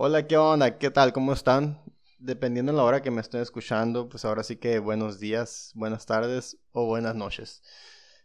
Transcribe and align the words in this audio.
Hola, 0.00 0.28
¿qué 0.28 0.36
onda? 0.36 0.78
¿Qué 0.78 0.92
tal? 0.92 1.12
¿Cómo 1.12 1.32
están? 1.32 1.82
Dependiendo 2.20 2.70
de 2.70 2.78
la 2.78 2.84
hora 2.84 3.02
que 3.02 3.10
me 3.10 3.20
estén 3.20 3.40
escuchando, 3.40 4.08
pues 4.08 4.24
ahora 4.24 4.44
sí 4.44 4.54
que 4.54 4.78
buenos 4.78 5.18
días, 5.18 5.72
buenas 5.74 6.06
tardes 6.06 6.56
o 6.70 6.86
buenas 6.86 7.16
noches. 7.16 7.64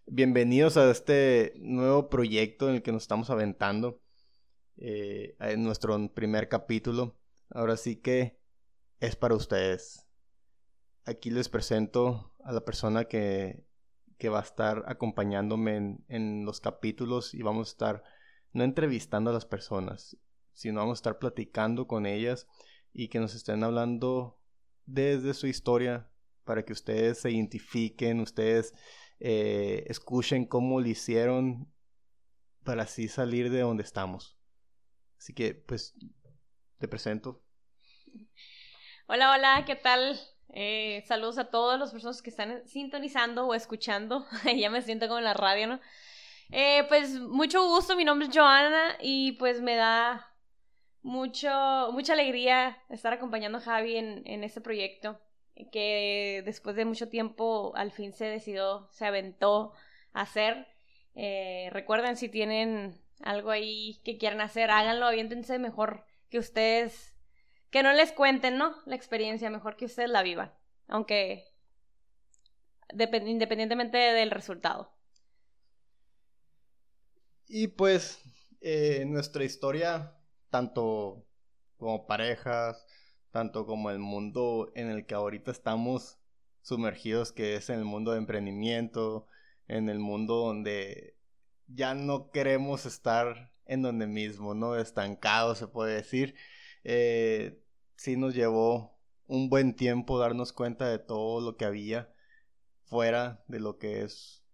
Bienvenidos 0.06 0.78
a 0.78 0.92
este 0.92 1.54
nuevo 1.58 2.10
proyecto 2.10 2.70
en 2.70 2.76
el 2.76 2.84
que 2.84 2.92
nos 2.92 3.02
estamos 3.02 3.32
aventando 3.32 4.00
eh, 4.78 5.36
en 5.40 5.64
nuestro 5.64 5.98
primer 6.14 6.48
capítulo. 6.48 7.18
Ahora 7.50 7.76
sí 7.76 7.96
que 7.96 8.38
es 9.00 9.16
para 9.16 9.34
ustedes. 9.34 10.06
Aquí 11.06 11.32
les 11.32 11.50
presento 11.50 12.36
a 12.44 12.52
la 12.52 12.64
persona 12.64 13.06
que, 13.06 13.66
que 14.20 14.30
va 14.30 14.42
a 14.42 14.44
estar 14.44 14.84
acompañándome 14.86 15.78
en, 15.78 16.06
en 16.08 16.46
los 16.46 16.62
capítulos 16.62 17.34
y 17.34 17.42
vamos 17.42 17.70
a 17.70 17.72
estar 17.72 18.04
no 18.52 18.64
entrevistando 18.64 19.32
a 19.32 19.34
las 19.34 19.48
personas, 19.48 20.18
sino 20.54 20.80
vamos 20.80 20.98
a 20.98 21.00
estar 21.00 21.20
platicando 21.20 21.88
con 21.88 22.06
ellas 22.06 22.48
y 22.94 23.08
que 23.08 23.20
nos 23.20 23.36
estén 23.36 23.64
hablando 23.64 24.40
desde 24.86 25.34
su 25.34 25.48
historia 25.48 26.10
para 26.44 26.64
que 26.64 26.74
ustedes 26.74 27.20
se 27.20 27.32
identifiquen, 27.32 28.20
ustedes 28.20 28.74
eh, 29.20 29.86
escuchen 29.88 30.46
cómo 30.46 30.80
lo 30.82 30.88
hicieron 30.88 31.72
para 32.64 32.84
así 32.84 33.08
salir 33.08 33.50
de 33.50 33.62
donde 33.62 33.84
estamos. 33.84 34.38
Así 35.18 35.34
que, 35.34 35.54
pues, 35.54 35.96
te 36.80 36.88
presento. 36.88 37.42
Hola, 39.08 39.32
hola, 39.32 39.64
¿qué 39.66 39.76
tal? 39.76 40.20
Eh, 40.50 41.04
saludos 41.08 41.38
a 41.38 41.50
todas 41.50 41.80
las 41.80 41.92
personas 41.92 42.22
que 42.22 42.30
están 42.30 42.68
sintonizando 42.68 43.48
o 43.48 43.54
escuchando. 43.54 44.26
ya 44.58 44.70
me 44.70 44.82
siento 44.82 45.08
como 45.08 45.20
en 45.20 45.24
la 45.24 45.34
radio, 45.34 45.68
¿no? 45.68 45.80
Eh, 46.50 46.84
pues 46.88 47.20
mucho 47.20 47.64
gusto, 47.68 47.96
mi 47.96 48.06
nombre 48.06 48.28
es 48.28 48.36
Joana 48.36 48.98
y 49.02 49.32
pues 49.34 49.62
me 49.62 49.76
da 49.76 50.33
mucho, 51.04 51.90
mucha 51.92 52.14
alegría 52.14 52.78
estar 52.90 53.14
acompañando 53.14 53.60
a 53.60 53.62
Javi 53.62 53.98
en, 53.98 54.24
en 54.26 54.44
este 54.44 54.62
proyecto 54.62 55.20
que 55.72 56.42
después 56.46 56.76
de 56.76 56.86
mucho 56.86 57.10
tiempo 57.10 57.74
al 57.76 57.92
fin 57.92 58.14
se 58.14 58.26
decidió, 58.26 58.88
se 58.92 59.06
aventó 59.06 59.74
a 60.14 60.22
hacer. 60.22 60.68
Eh, 61.16 61.70
recuerden 61.72 62.18
si 62.18 62.30
tienen 62.30 63.00
algo 63.22 63.52
ahí 63.52 64.02
que 64.04 64.18
quieran 64.18 64.42
hacer, 64.42 64.72
háganlo, 64.72 65.06
aviéntense 65.06 65.60
mejor 65.60 66.06
que 66.30 66.40
ustedes, 66.40 67.16
que 67.70 67.84
no 67.84 67.94
les 67.94 68.12
cuenten, 68.12 68.58
¿no? 68.58 68.76
La 68.86 68.96
experiencia, 68.96 69.50
mejor 69.50 69.76
que 69.76 69.86
ustedes 69.86 70.10
la 70.10 70.24
vivan, 70.24 70.54
aunque 70.88 71.46
independientemente 72.90 73.98
del 73.98 74.32
resultado. 74.32 74.92
Y 77.48 77.68
pues 77.68 78.20
eh, 78.62 79.04
nuestra 79.06 79.44
historia 79.44 80.18
tanto 80.54 81.26
como 81.78 82.06
parejas, 82.06 82.86
tanto 83.32 83.66
como 83.66 83.90
el 83.90 83.98
mundo 83.98 84.72
en 84.76 84.92
el 84.92 85.08
que 85.08 85.16
ahorita 85.16 85.50
estamos 85.50 86.20
sumergidos, 86.62 87.32
que 87.32 87.56
es 87.56 87.72
en 87.72 87.80
el 87.80 87.86
mundo 87.86 88.12
de 88.12 88.20
emprendimiento, 88.20 89.26
en 89.68 89.90
el 89.90 89.98
mundo 89.98 90.36
donde 90.36 91.18
ya 91.66 91.96
no 91.96 92.30
queremos 92.30 92.86
estar 92.86 93.52
en 93.66 93.82
donde 93.82 94.06
mismo, 94.06 94.54
¿no? 94.54 94.76
Estancados, 94.76 95.58
se 95.58 95.68
puede 95.68 95.96
decir. 95.96 96.36
Eh, 96.84 97.60
sí 97.96 98.16
nos 98.16 98.36
llevó 98.36 98.96
un 99.26 99.50
buen 99.50 99.76
tiempo 99.76 100.20
darnos 100.20 100.54
cuenta 100.54 100.88
de 100.88 101.00
todo 101.00 101.42
lo 101.42 101.58
que 101.58 101.66
había 101.66 102.14
fuera 102.84 103.44
de 103.48 103.60
lo 103.60 103.80
que 103.80 104.04
es 104.04 104.46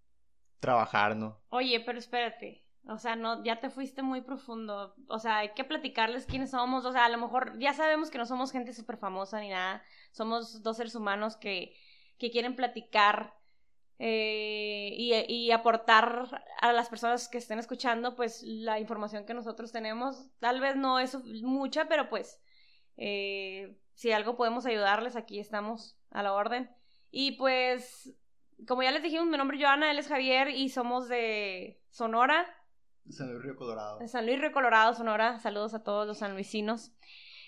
trabajar, 0.62 1.18
¿no? 1.18 1.42
Oye, 1.50 1.82
pero 1.82 2.00
espérate. 2.00 2.69
O 2.88 2.98
sea, 2.98 3.16
no, 3.16 3.44
ya 3.44 3.60
te 3.60 3.70
fuiste 3.70 4.02
muy 4.02 4.22
profundo. 4.22 4.96
O 5.08 5.20
sea, 5.20 5.40
hay 5.40 5.54
que 5.54 5.64
platicarles 5.64 6.26
quiénes 6.26 6.52
somos. 6.52 6.86
O 6.86 6.92
sea, 6.92 7.06
a 7.06 7.10
lo 7.10 7.18
mejor 7.18 7.58
ya 7.60 7.74
sabemos 7.74 8.10
que 8.10 8.18
no 8.18 8.26
somos 8.26 8.52
gente 8.52 8.74
súper 8.74 8.98
famosa 8.98 9.40
ni 9.40 9.50
nada. 9.50 9.84
Somos 10.12 10.64
dos 10.64 10.78
seres 10.78 10.96
humanos 10.96 11.38
que, 11.38 11.76
que 12.18 12.32
quieren 12.32 12.56
platicar 12.56 13.36
eh, 14.00 14.94
y, 14.98 15.14
y, 15.28 15.52
aportar 15.52 16.42
a 16.62 16.72
las 16.72 16.88
personas 16.88 17.28
que 17.28 17.38
estén 17.38 17.60
escuchando, 17.60 18.16
pues, 18.16 18.42
la 18.44 18.80
información 18.80 19.26
que 19.26 19.34
nosotros 19.34 19.72
tenemos. 19.74 20.30
Tal 20.40 20.62
vez 20.62 20.78
no 20.78 21.00
es 21.00 21.16
mucha, 21.44 21.90
pero 21.90 22.10
pues, 22.10 22.42
eh, 22.96 23.78
si 23.94 24.12
algo 24.14 24.38
podemos 24.38 24.66
ayudarles, 24.66 25.18
aquí 25.18 25.40
estamos 25.40 25.98
a 26.12 26.24
la 26.24 26.34
orden. 26.34 26.70
Y 27.12 27.34
pues, 27.34 28.14
como 28.68 28.84
ya 28.84 28.92
les 28.92 29.04
dijimos, 29.04 29.28
mi 29.28 29.38
nombre 29.38 29.58
es 29.58 29.64
Joana, 29.64 29.92
él 29.92 30.00
es 30.00 30.08
Javier 30.08 30.50
y 30.50 30.70
somos 30.70 31.10
de 31.10 31.82
Sonora. 31.90 32.48
San 33.12 33.32
Luis 33.32 33.44
Río 33.44 33.56
Colorado. 33.56 34.08
San 34.08 34.26
Luis 34.26 34.40
Río 34.40 34.52
Colorado, 34.52 34.94
Sonora. 34.94 35.40
Saludos 35.40 35.74
a 35.74 35.84
todos 35.84 36.08
los 36.08 36.20
sanluisinos. 36.20 36.92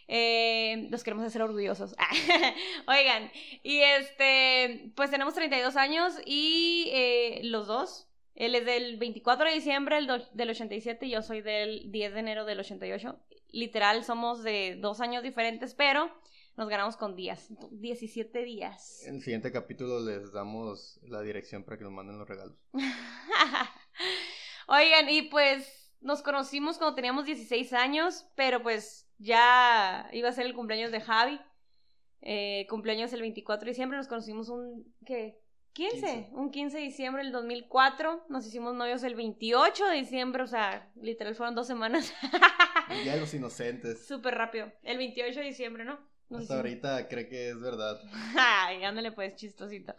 Eh, 0.07 0.87
los 0.89 1.03
queremos 1.03 1.25
hacer 1.25 1.41
orgullosos. 1.41 1.95
Oigan, 2.87 3.31
y 3.63 3.79
este, 3.79 4.91
pues 4.95 5.09
tenemos 5.09 5.33
32 5.33 5.75
años 5.77 6.15
y 6.25 6.89
eh, 6.91 7.41
los 7.43 7.67
dos. 7.67 8.07
Él 8.35 8.55
es 8.55 8.65
del 8.65 8.97
24 8.97 9.47
de 9.47 9.53
diciembre 9.53 9.95
del, 9.97 10.27
del 10.33 10.49
87 10.49 11.05
y 11.05 11.11
yo 11.11 11.21
soy 11.21 11.41
del 11.41 11.91
10 11.91 12.13
de 12.13 12.19
enero 12.19 12.45
del 12.45 12.59
88. 12.59 13.19
Literal, 13.49 14.03
somos 14.03 14.43
de 14.43 14.77
dos 14.81 15.01
años 15.01 15.21
diferentes, 15.23 15.75
pero 15.75 16.11
nos 16.57 16.67
ganamos 16.67 16.97
con 16.97 17.15
días. 17.15 17.47
17 17.71 18.43
días. 18.43 19.05
En 19.05 19.15
el 19.15 19.21
siguiente 19.21 19.51
capítulo 19.51 19.99
les 19.99 20.31
damos 20.31 20.99
la 21.03 21.21
dirección 21.21 21.63
para 21.63 21.77
que 21.77 21.83
nos 21.83 21.93
manden 21.93 22.17
los 22.17 22.27
regalos. 22.27 22.57
Oigan, 24.67 25.09
y 25.09 25.23
pues 25.23 25.91
nos 26.01 26.21
conocimos 26.21 26.77
cuando 26.77 26.95
teníamos 26.95 27.25
16 27.25 27.73
años, 27.73 28.25
pero 28.35 28.61
pues 28.61 29.07
ya 29.17 30.09
iba 30.11 30.29
a 30.29 30.33
ser 30.33 30.45
el 30.45 30.53
cumpleaños 30.53 30.91
de 30.91 31.01
Javi. 31.01 31.39
Eh, 32.21 32.67
cumpleaños 32.69 33.13
el 33.13 33.21
24 33.21 33.65
de 33.65 33.71
diciembre, 33.71 33.97
nos 33.97 34.07
conocimos 34.07 34.49
un, 34.49 34.93
¿qué? 35.05 35.39
15, 35.73 36.29
un 36.33 36.51
15 36.51 36.77
de 36.77 36.83
diciembre 36.83 37.23
del 37.23 37.31
2004, 37.31 38.25
nos 38.29 38.45
hicimos 38.45 38.75
novios 38.75 39.03
el 39.03 39.15
28 39.15 39.85
de 39.85 39.95
diciembre, 39.95 40.43
o 40.43 40.47
sea, 40.47 40.91
literal 41.01 41.33
fueron 41.33 41.55
dos 41.55 41.65
semanas. 41.65 42.13
ya 43.05 43.15
los 43.15 43.33
inocentes. 43.33 44.05
Súper 44.05 44.35
rápido, 44.35 44.71
el 44.83 44.97
28 44.97 45.39
de 45.39 45.45
diciembre, 45.45 45.85
¿no? 45.85 45.97
Hasta 46.37 46.57
ahorita 46.57 47.07
cree 47.07 47.27
que 47.27 47.49
es 47.49 47.59
verdad. 47.59 47.99
Ay, 48.37 48.83
ándale 48.83 49.11
pues, 49.11 49.35
chistosito. 49.35 49.95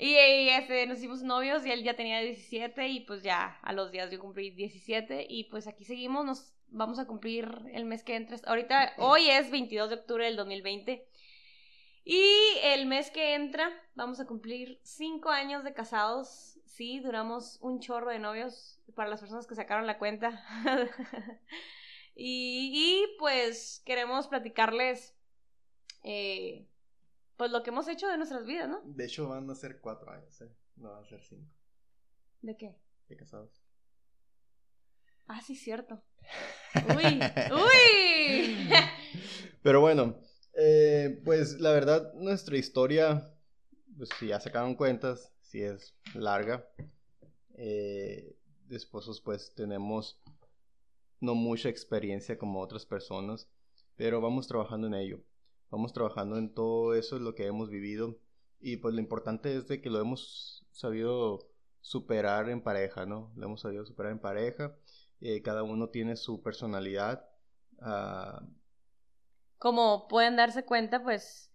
Y, 0.00 0.14
este, 0.50 0.86
nos 0.86 0.98
hicimos 0.98 1.24
novios 1.24 1.66
y 1.66 1.72
él 1.72 1.82
ya 1.82 1.96
tenía 1.96 2.20
17 2.20 2.86
y 2.86 3.00
pues 3.00 3.24
ya 3.24 3.58
a 3.62 3.72
los 3.72 3.90
días 3.90 4.12
yo 4.12 4.20
cumplí 4.20 4.50
17 4.50 5.26
y 5.28 5.44
pues 5.44 5.66
aquí 5.66 5.84
seguimos, 5.84 6.24
nos 6.24 6.52
vamos 6.68 7.00
a 7.00 7.06
cumplir 7.06 7.48
el 7.72 7.84
mes 7.84 8.04
que 8.04 8.14
entra. 8.14 8.36
Ahorita, 8.46 8.94
hoy 8.98 9.28
es 9.28 9.50
22 9.50 9.88
de 9.88 9.96
octubre 9.96 10.24
del 10.24 10.36
2020 10.36 11.04
y 12.04 12.32
el 12.62 12.86
mes 12.86 13.10
que 13.10 13.34
entra 13.34 13.72
vamos 13.96 14.20
a 14.20 14.26
cumplir 14.26 14.78
5 14.84 15.30
años 15.30 15.64
de 15.64 15.74
casados. 15.74 16.60
Sí, 16.64 17.00
duramos 17.00 17.58
un 17.60 17.80
chorro 17.80 18.12
de 18.12 18.20
novios 18.20 18.78
para 18.94 19.10
las 19.10 19.18
personas 19.18 19.48
que 19.48 19.56
sacaron 19.56 19.88
la 19.88 19.98
cuenta. 19.98 20.44
y, 22.14 22.70
y, 22.72 23.16
pues 23.18 23.82
queremos 23.84 24.28
platicarles 24.28 25.16
eh, 26.04 26.68
pues 27.38 27.52
lo 27.52 27.62
que 27.62 27.70
hemos 27.70 27.86
hecho 27.86 28.08
de 28.08 28.16
nuestras 28.16 28.44
vidas, 28.44 28.68
¿no? 28.68 28.82
De 28.84 29.04
hecho 29.04 29.28
van 29.28 29.48
a 29.48 29.54
ser 29.54 29.80
cuatro 29.80 30.10
años, 30.10 30.38
¿eh? 30.40 30.50
No 30.76 30.90
van 30.90 31.04
a 31.04 31.08
ser 31.08 31.22
cinco. 31.22 31.48
¿De 32.42 32.56
qué? 32.56 32.76
De 33.08 33.16
casados. 33.16 33.62
Ah, 35.28 35.40
sí, 35.40 35.54
cierto. 35.54 36.02
Uy, 36.96 37.20
uy. 37.52 38.68
Pero 39.62 39.80
bueno, 39.80 40.18
eh, 40.54 41.22
pues 41.24 41.60
la 41.60 41.72
verdad 41.72 42.12
nuestra 42.14 42.56
historia, 42.58 43.32
pues 43.96 44.10
si 44.18 44.26
ya 44.26 44.40
sacaron 44.40 44.74
cuentas, 44.74 45.32
si 45.40 45.62
es 45.62 45.94
larga. 46.14 46.68
Eh, 47.54 48.36
de 48.66 48.76
esposos 48.76 49.20
pues 49.20 49.54
tenemos 49.54 50.20
no 51.20 51.34
mucha 51.34 51.68
experiencia 51.68 52.36
como 52.36 52.60
otras 52.60 52.84
personas, 52.84 53.48
pero 53.96 54.20
vamos 54.20 54.48
trabajando 54.48 54.88
en 54.88 54.94
ello 54.94 55.27
vamos 55.70 55.92
trabajando 55.92 56.36
en 56.38 56.52
todo 56.54 56.94
eso, 56.94 57.18
lo 57.18 57.34
que 57.34 57.46
hemos 57.46 57.70
vivido. 57.70 58.18
Y 58.60 58.78
pues 58.78 58.94
lo 58.94 59.00
importante 59.00 59.56
es 59.56 59.68
de 59.68 59.80
que 59.80 59.90
lo 59.90 60.00
hemos 60.00 60.66
sabido 60.72 61.48
superar 61.80 62.48
en 62.48 62.62
pareja, 62.62 63.06
¿no? 63.06 63.32
Lo 63.36 63.46
hemos 63.46 63.60
sabido 63.60 63.84
superar 63.86 64.12
en 64.12 64.20
pareja. 64.20 64.74
Eh, 65.20 65.42
cada 65.42 65.62
uno 65.62 65.88
tiene 65.90 66.16
su 66.16 66.42
personalidad. 66.42 67.28
Ah, 67.80 68.42
Como 69.58 70.08
pueden 70.08 70.36
darse 70.36 70.64
cuenta, 70.64 71.02
pues 71.02 71.52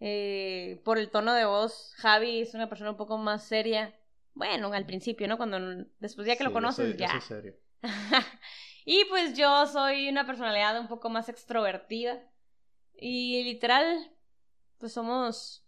eh, 0.00 0.80
por 0.84 0.98
el 0.98 1.10
tono 1.10 1.32
de 1.34 1.44
voz, 1.44 1.92
Javi 1.96 2.40
es 2.40 2.54
una 2.54 2.68
persona 2.68 2.90
un 2.90 2.96
poco 2.96 3.18
más 3.18 3.44
seria. 3.44 3.94
Bueno, 4.34 4.72
al 4.72 4.86
principio, 4.86 5.28
¿no? 5.28 5.36
Cuando 5.36 5.58
después 6.00 6.26
ya 6.26 6.36
que 6.36 6.44
lo 6.44 6.52
conoces, 6.52 6.96
ya. 6.96 7.20
serio. 7.20 7.54
y 8.84 9.04
pues 9.06 9.36
yo 9.36 9.66
soy 9.66 10.08
una 10.08 10.26
personalidad 10.26 10.78
un 10.80 10.88
poco 10.88 11.08
más 11.10 11.28
extrovertida. 11.28 12.20
Y 12.96 13.42
literal, 13.44 14.12
pues 14.78 14.92
somos 14.92 15.64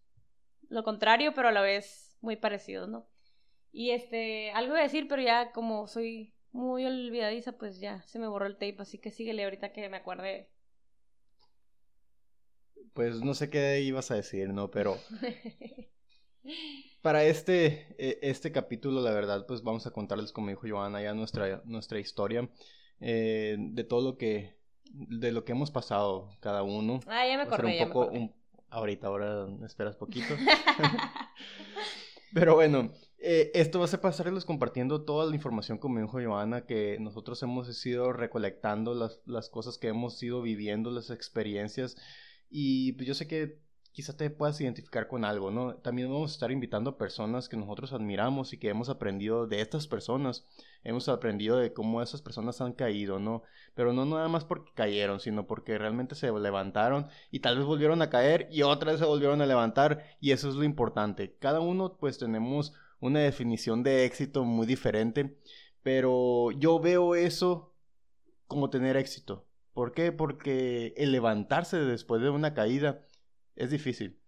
lo 0.68 0.84
contrario, 0.84 1.32
pero 1.34 1.48
a 1.48 1.52
la 1.52 1.60
vez 1.60 2.16
muy 2.20 2.36
parecidos, 2.36 2.88
¿no? 2.88 3.08
Y 3.72 3.90
este, 3.90 4.50
algo 4.52 4.74
de 4.74 4.82
decir, 4.82 5.06
pero 5.08 5.22
ya 5.22 5.52
como 5.52 5.86
soy 5.86 6.34
muy 6.52 6.86
olvidadiza, 6.86 7.52
pues 7.52 7.78
ya 7.78 8.02
se 8.02 8.18
me 8.18 8.26
borró 8.26 8.46
el 8.46 8.54
tape, 8.54 8.76
así 8.78 8.98
que 8.98 9.10
síguele 9.10 9.44
ahorita 9.44 9.72
que 9.72 9.88
me 9.88 9.98
acuerde 9.98 10.48
Pues 12.94 13.20
no 13.20 13.34
sé 13.34 13.50
qué 13.50 13.80
ibas 13.82 14.10
a 14.10 14.14
decir, 14.14 14.48
¿no? 14.48 14.70
Pero 14.70 14.98
para 17.02 17.24
este, 17.24 17.94
e, 17.98 18.18
este 18.22 18.52
capítulo, 18.52 19.02
la 19.02 19.12
verdad, 19.12 19.44
pues 19.46 19.62
vamos 19.62 19.86
a 19.86 19.90
contarles, 19.90 20.32
como 20.32 20.48
dijo 20.48 20.66
Joana, 20.66 21.02
ya 21.02 21.12
nuestra, 21.12 21.62
nuestra 21.66 22.00
historia 22.00 22.48
eh, 23.00 23.56
de 23.58 23.84
todo 23.84 24.00
lo 24.00 24.16
que, 24.16 24.55
de 24.92 25.32
lo 25.32 25.44
que 25.44 25.52
hemos 25.52 25.70
pasado 25.70 26.30
cada 26.40 26.62
uno. 26.62 27.00
Ah, 27.06 27.26
ya 27.26 27.36
me 27.36 27.42
acordé, 27.42 27.82
un 27.82 27.88
poco, 27.88 28.10
ahorita, 28.70 29.06
ahora 29.06 29.46
esperas 29.64 29.96
poquito. 29.96 30.34
Pero 32.34 32.54
bueno, 32.54 32.92
eh, 33.18 33.50
esto 33.54 33.78
va 33.78 33.86
a 33.86 33.88
ser 33.88 34.00
pasarles 34.00 34.44
compartiendo 34.44 35.04
toda 35.04 35.26
la 35.26 35.34
información, 35.34 35.78
como 35.78 36.00
dijo 36.00 36.20
Joana, 36.22 36.66
que 36.66 36.98
nosotros 37.00 37.42
hemos 37.42 37.86
ido 37.86 38.12
recolectando 38.12 38.94
las, 38.94 39.20
las 39.26 39.48
cosas 39.48 39.78
que 39.78 39.88
hemos 39.88 40.22
ido 40.22 40.42
viviendo, 40.42 40.90
las 40.90 41.10
experiencias. 41.10 41.96
Y 42.50 42.92
pues 42.92 43.06
yo 43.08 43.14
sé 43.14 43.26
que 43.26 43.60
quizá 43.96 44.14
te 44.14 44.28
puedas 44.28 44.60
identificar 44.60 45.08
con 45.08 45.24
algo, 45.24 45.50
¿no? 45.50 45.76
También 45.76 46.12
vamos 46.12 46.30
a 46.30 46.34
estar 46.34 46.52
invitando 46.52 46.90
a 46.90 46.98
personas 46.98 47.48
que 47.48 47.56
nosotros 47.56 47.94
admiramos 47.94 48.52
y 48.52 48.58
que 48.58 48.68
hemos 48.68 48.90
aprendido 48.90 49.46
de 49.46 49.62
estas 49.62 49.86
personas. 49.86 50.44
Hemos 50.84 51.08
aprendido 51.08 51.56
de 51.56 51.72
cómo 51.72 52.02
esas 52.02 52.20
personas 52.20 52.60
han 52.60 52.74
caído, 52.74 53.18
¿no? 53.18 53.42
Pero 53.74 53.94
no 53.94 54.04
nada 54.04 54.28
más 54.28 54.44
porque 54.44 54.70
cayeron, 54.74 55.18
sino 55.18 55.46
porque 55.46 55.78
realmente 55.78 56.14
se 56.14 56.30
levantaron 56.30 57.06
y 57.30 57.40
tal 57.40 57.56
vez 57.56 57.64
volvieron 57.64 58.02
a 58.02 58.10
caer 58.10 58.48
y 58.52 58.60
otra 58.60 58.90
vez 58.90 59.00
se 59.00 59.06
volvieron 59.06 59.40
a 59.40 59.46
levantar 59.46 60.04
y 60.20 60.32
eso 60.32 60.50
es 60.50 60.56
lo 60.56 60.64
importante. 60.64 61.34
Cada 61.38 61.60
uno 61.60 61.96
pues 61.96 62.18
tenemos 62.18 62.74
una 63.00 63.20
definición 63.20 63.82
de 63.82 64.04
éxito 64.04 64.44
muy 64.44 64.66
diferente, 64.66 65.38
pero 65.82 66.50
yo 66.50 66.80
veo 66.80 67.14
eso 67.14 67.72
como 68.46 68.68
tener 68.68 68.98
éxito. 68.98 69.46
¿Por 69.72 69.92
qué? 69.92 70.12
Porque 70.12 70.92
el 70.98 71.12
levantarse 71.12 71.78
después 71.78 72.20
de 72.20 72.28
una 72.28 72.52
caída 72.52 73.06
es 73.56 73.70
difícil. 73.70 74.20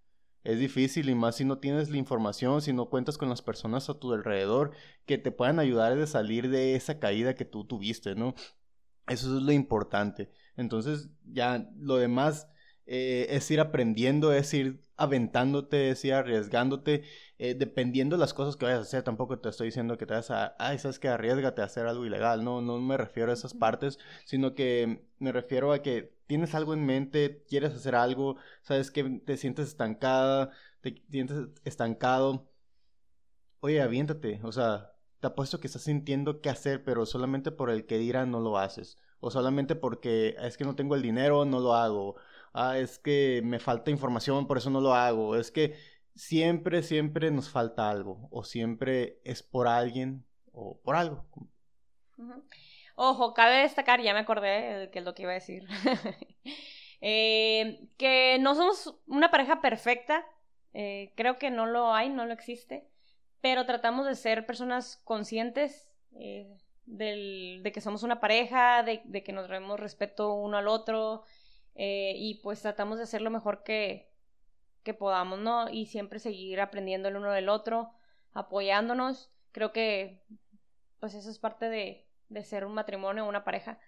Es 0.45 0.59
difícil 0.59 1.11
y 1.11 1.15
más 1.15 1.37
si 1.37 1.45
no 1.45 1.59
tienes 1.59 1.91
la 1.91 1.99
información, 1.99 2.63
si 2.63 2.73
no 2.73 2.89
cuentas 2.89 3.19
con 3.19 3.29
las 3.29 3.43
personas 3.43 3.91
a 3.91 3.99
tu 3.99 4.13
alrededor 4.13 4.73
que 5.05 5.19
te 5.19 5.31
puedan 5.31 5.59
ayudar 5.59 5.99
a 5.99 6.07
salir 6.07 6.49
de 6.49 6.75
esa 6.75 6.99
caída 6.99 7.35
que 7.35 7.45
tú 7.45 7.67
tuviste, 7.67 8.15
¿no? 8.15 8.35
Eso 9.09 9.37
es 9.37 9.43
lo 9.43 9.53
importante. 9.53 10.31
Entonces 10.57 11.11
ya 11.25 11.71
lo 11.77 11.97
demás 11.97 12.49
eh, 12.91 13.27
es 13.37 13.51
ir 13.51 13.61
aprendiendo, 13.61 14.33
es 14.33 14.53
ir 14.55 14.81
aventándote, 14.97 15.91
es 15.91 16.05
ir 16.07 16.15
arriesgándote, 16.15 17.03
eh, 17.39 17.55
dependiendo 17.55 18.17
de 18.17 18.21
las 18.21 18.33
cosas 18.33 18.57
que 18.57 18.65
vayas 18.65 18.81
a 18.81 18.83
hacer. 18.83 19.03
Tampoco 19.03 19.39
te 19.39 19.51
estoy 19.51 19.67
diciendo 19.69 19.99
que 19.99 20.07
te 20.07 20.15
vas 20.15 20.31
a, 20.31 20.57
ay, 20.59 20.79
sabes 20.79 20.99
que 20.99 21.09
arriesgate 21.09 21.61
a 21.61 21.67
hacer 21.67 21.87
algo 21.87 22.07
ilegal. 22.07 22.45
No, 22.45 22.63
no 22.63 22.81
me 22.81 22.97
refiero 22.97 23.31
a 23.31 23.35
esas 23.35 23.53
partes, 23.55 23.99
sino 24.25 24.55
que 24.55 25.07
me 25.19 25.33
refiero 25.33 25.73
a 25.73 25.83
que 25.83 26.15
tienes 26.27 26.55
algo 26.55 26.73
en 26.75 26.87
mente, 26.87 27.45
quieres 27.49 27.75
hacer 27.75 27.95
algo, 27.95 28.37
sabes 28.63 28.91
que 28.91 29.05
te 29.25 29.37
sientes 29.37 29.69
estancada, 29.69 30.51
te 30.81 31.03
sientes 31.11 31.49
estancado. 31.65 32.49
Oye, 33.61 33.83
aviéntate, 33.83 34.41
o 34.45 34.53
sea, 34.53 34.93
te 35.21 35.27
apuesto 35.27 35.61
que 35.61 35.67
estás 35.67 35.83
sintiendo 35.83 36.41
qué 36.41 36.49
hacer, 36.49 36.85
pero 36.85 37.07
solamente 37.07 37.51
por 37.51 37.71
el 37.71 37.87
que 37.87 37.99
dirán 37.99 38.31
no 38.31 38.41
lo 38.41 38.57
haces. 38.59 38.97
O 39.21 39.31
solamente 39.31 39.75
porque 39.75 40.37
es 40.41 40.57
que 40.57 40.65
no 40.65 40.77
tengo 40.77 40.95
el 40.95 41.03
dinero, 41.03 41.45
no 41.45 41.61
lo 41.61 41.75
hago 41.75 42.17
ah, 42.53 42.79
es 42.79 42.99
que 42.99 43.41
me 43.45 43.59
falta 43.59 43.91
información, 43.91 44.47
por 44.47 44.59
eso 44.59 44.71
no 44.71 44.81
lo 44.81 44.95
hago. 44.95 45.37
Es 45.37 45.51
que 45.51 45.75
siempre, 46.15 46.83
siempre 46.83 47.31
nos 47.31 47.49
falta 47.49 47.89
algo, 47.89 48.29
o 48.31 48.45
siempre 48.45 49.21
es 49.25 49.43
por 49.43 49.69
alguien 49.69 50.27
o 50.53 50.81
por 50.83 50.97
algo. 50.97 51.25
Ojo, 52.97 53.33
cabe 53.33 53.59
destacar, 53.59 54.01
ya 54.03 54.13
me 54.13 54.21
acordé 54.21 54.91
que 54.91 54.99
es 54.99 55.05
lo 55.05 55.15
que 55.15 55.23
iba 55.23 55.31
a 55.31 55.35
decir, 55.35 55.69
eh, 57.01 57.89
que 57.97 58.39
no 58.41 58.57
somos 58.57 58.99
una 59.07 59.31
pareja 59.31 59.61
perfecta, 59.61 60.27
eh, 60.75 61.13
creo 61.17 61.39
que 61.39 61.51
no 61.51 61.67
lo 61.67 61.95
hay, 61.95 62.09
no 62.11 62.27
lo 62.27 62.33
existe, 62.33 62.89
pero 63.41 63.67
tratamos 63.67 64.05
de 64.05 64.17
ser 64.17 64.47
personas 64.47 65.01
conscientes 65.05 65.89
eh, 66.17 66.59
de 66.87 67.71
que 67.73 67.81
somos 67.81 68.03
una 68.03 68.19
pareja, 68.19 68.83
de, 68.83 69.03
de 69.05 69.23
que 69.23 69.33
nos 69.33 69.47
debemos 69.47 69.79
respeto 69.79 70.35
uno 70.35 70.57
al 70.57 70.67
otro, 70.67 71.23
eh, 71.81 72.15
y 72.17 72.35
pues 72.43 72.61
tratamos 72.61 72.99
de 72.99 73.05
hacer 73.05 73.23
lo 73.23 73.31
mejor 73.31 73.63
que, 73.63 74.11
que 74.83 74.95
podamos, 74.95 75.39
¿no? 75.39 75.71
Y 75.71 75.87
siempre 75.87 76.19
seguir 76.19 76.61
aprendiendo 76.61 77.09
el 77.09 77.17
uno 77.17 77.31
del 77.31 77.49
otro, 77.49 77.93
apoyándonos. 78.35 79.31
Creo 79.53 79.73
que 79.73 80.25
pues 80.99 81.15
eso 81.15 81.31
es 81.31 81.39
parte 81.39 81.69
de, 81.71 82.05
de 82.31 82.43
ser 82.43 82.65
un 82.65 82.75
matrimonio, 82.75 83.27
una 83.27 83.45
pareja. 83.45 83.79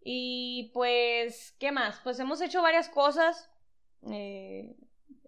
Y 0.00 0.70
pues, 0.72 1.56
¿qué 1.58 1.72
más? 1.72 2.00
Pues 2.04 2.20
hemos 2.20 2.40
hecho 2.40 2.62
varias 2.62 2.88
cosas. 2.88 3.50
Eh, 4.12 4.76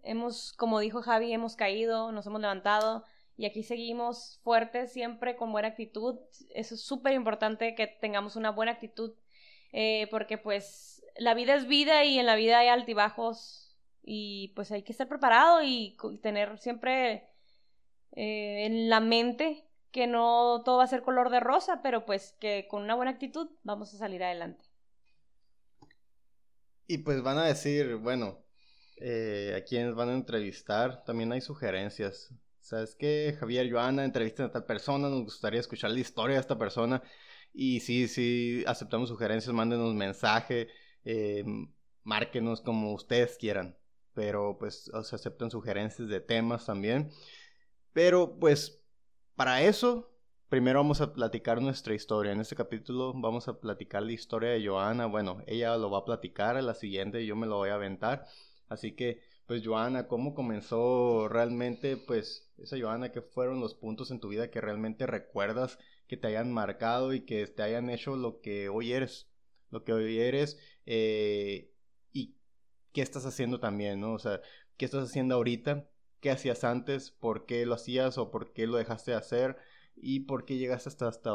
hemos, 0.05 0.53
como 0.53 0.79
dijo 0.79 1.03
Javi, 1.03 1.33
hemos 1.33 1.57
caído, 1.57 2.13
nos 2.13 2.27
hemos 2.29 2.41
levantado 2.41 3.05
y 3.37 3.47
aquí 3.47 3.65
seguimos 3.65 4.39
fuertes, 4.45 4.93
siempre 4.93 5.35
con 5.35 5.51
buena 5.51 5.69
actitud. 5.69 6.21
Eso 6.55 6.77
es 6.77 6.83
súper 6.83 7.15
importante 7.15 7.75
que 7.75 7.89
tengamos 7.89 8.37
una 8.37 8.51
buena 8.51 8.73
actitud 8.73 9.15
eh, 9.73 10.09
porque 10.11 10.39
pues 10.39 10.96
la 11.19 11.35
vida 11.35 11.55
es 11.55 11.67
vida 11.67 12.05
y 12.05 12.19
en 12.19 12.27
la 12.27 12.35
vida 12.35 12.59
hay 12.59 12.69
altibajos 12.69 13.77
y 14.03 14.53
pues 14.55 14.71
hay 14.71 14.83
que 14.83 14.93
estar 14.93 15.09
preparado 15.09 15.63
y 15.63 15.97
tener 16.23 16.59
siempre 16.59 17.29
eh, 18.13 18.67
en 18.67 18.89
la 18.89 19.01
mente 19.01 19.65
que 19.91 20.07
no 20.07 20.63
todo 20.65 20.79
va 20.79 20.85
a 20.85 20.89
ser 20.89 21.03
color 21.03 21.31
de 21.31 21.41
rosa, 21.41 21.81
pero 21.83 22.05
pues 22.05 22.35
que 22.39 22.67
con 22.69 22.83
una 22.83 22.95
buena 22.95 23.13
actitud 23.13 23.49
vamos 23.63 23.93
a 23.95 23.99
salir 23.99 24.23
adelante. 24.23 24.65
Y 26.87 26.99
pues 26.99 27.23
van 27.23 27.39
a 27.39 27.47
decir, 27.47 27.97
bueno, 27.97 28.45
eh, 28.99 29.55
a 29.57 29.65
quienes 29.65 29.95
van 29.95 30.11
a 30.11 30.15
entrevistar, 30.15 31.03
también 31.05 31.33
hay 31.33 31.41
sugerencias. 31.41 32.33
¿Sabes 32.61 32.95
qué? 32.95 33.37
Javier, 33.39 33.71
Joana, 33.71 34.05
entrevisten 34.05 34.47
a 34.47 34.53
tal 34.53 34.65
persona, 34.65 35.09
nos 35.09 35.23
gustaría 35.23 35.61
escuchar 35.61 35.91
la 35.91 36.01
historia 36.01 36.37
de 36.37 36.41
esta 36.41 36.59
persona. 36.59 37.03
Y 37.53 37.81
sí, 37.81 38.07
sí, 38.07 38.65
aceptamos 38.67 39.09
sugerencias, 39.09 39.55
mándenos 39.55 39.95
mensaje 39.95 40.69
eh, 41.07 41.45
márquenos 42.03 42.61
como 42.61 42.93
ustedes 42.93 43.39
quieran, 43.39 43.79
pero 44.13 44.59
pues 44.59 44.91
se 45.03 45.17
aceptan 45.17 45.51
sugerencias 45.51 46.09
de 46.09 46.21
temas 46.21 46.67
también. 46.67 47.11
Pero 47.93 48.39
pues 48.39 48.83
para 49.37 49.63
eso, 49.63 50.11
primero 50.49 50.81
vamos 50.81 51.01
a 51.01 51.13
platicar 51.13 51.63
nuestra 51.63 51.95
historia. 51.95 52.33
En 52.33 52.41
este 52.41 52.57
capítulo 52.57 53.13
vamos 53.15 53.49
a 53.49 53.61
platicar 53.61 54.03
la 54.03 54.13
historia 54.13 54.51
de 54.51 54.67
Joana. 54.67 55.07
Bueno, 55.07 55.43
ella 55.47 55.77
lo 55.77 55.91
va 55.91 55.99
a 55.99 56.05
platicar, 56.05 56.57
a 56.57 56.63
la 56.63 56.75
siguiente 56.75 57.25
yo 57.25 57.37
me 57.37 57.47
lo 57.47 57.57
voy 57.57 57.71
a 57.71 57.75
aventar. 57.75 58.27
Así 58.69 58.93
que, 58.97 59.21
pues 59.47 59.63
Joana, 59.65 60.09
¿cómo 60.09 60.35
comenzó 60.35 61.29
realmente, 61.29 61.97
pues, 61.97 62.53
esa 62.59 62.77
Joana, 62.79 63.13
qué 63.13 63.23
fueron 63.23 63.61
los 63.61 63.75
puntos 63.75 64.11
en 64.11 64.21
tu 64.21 64.29
vida 64.29 64.51
que 64.51 64.61
realmente 64.61 65.07
recuerdas, 65.07 65.79
que 66.09 66.17
te 66.17 66.27
hayan 66.29 66.53
marcado 66.53 67.15
y 67.15 67.21
que 67.25 67.47
te 67.47 67.63
hayan 67.63 67.91
hecho 67.91 68.17
lo 68.17 68.41
que 68.41 68.69
hoy 68.69 68.93
eres? 68.93 69.29
Lo 69.71 69.85
que 69.85 69.93
hoy 69.93 70.19
eres 70.19 70.59
eh, 70.87 71.73
y 72.13 72.37
qué 72.93 73.03
estás 73.03 73.27
haciendo 73.27 73.61
también, 73.61 74.01
¿no? 74.01 74.13
O 74.15 74.19
sea, 74.19 74.41
qué 74.77 74.85
estás 74.85 75.09
haciendo 75.09 75.35
ahorita, 75.35 75.89
qué 76.21 76.31
hacías 76.31 76.65
antes, 76.65 77.11
por 77.11 77.47
qué 77.47 77.67
lo 77.67 77.75
hacías 77.75 78.19
o 78.19 78.31
por 78.31 78.53
qué 78.53 78.67
lo 78.67 78.77
dejaste 78.77 79.13
de 79.13 79.17
hacer 79.19 79.57
y 79.97 80.21
por 80.21 80.45
qué 80.45 80.57
llegaste 80.59 80.89
hasta, 80.89 81.09
hasta 81.09 81.31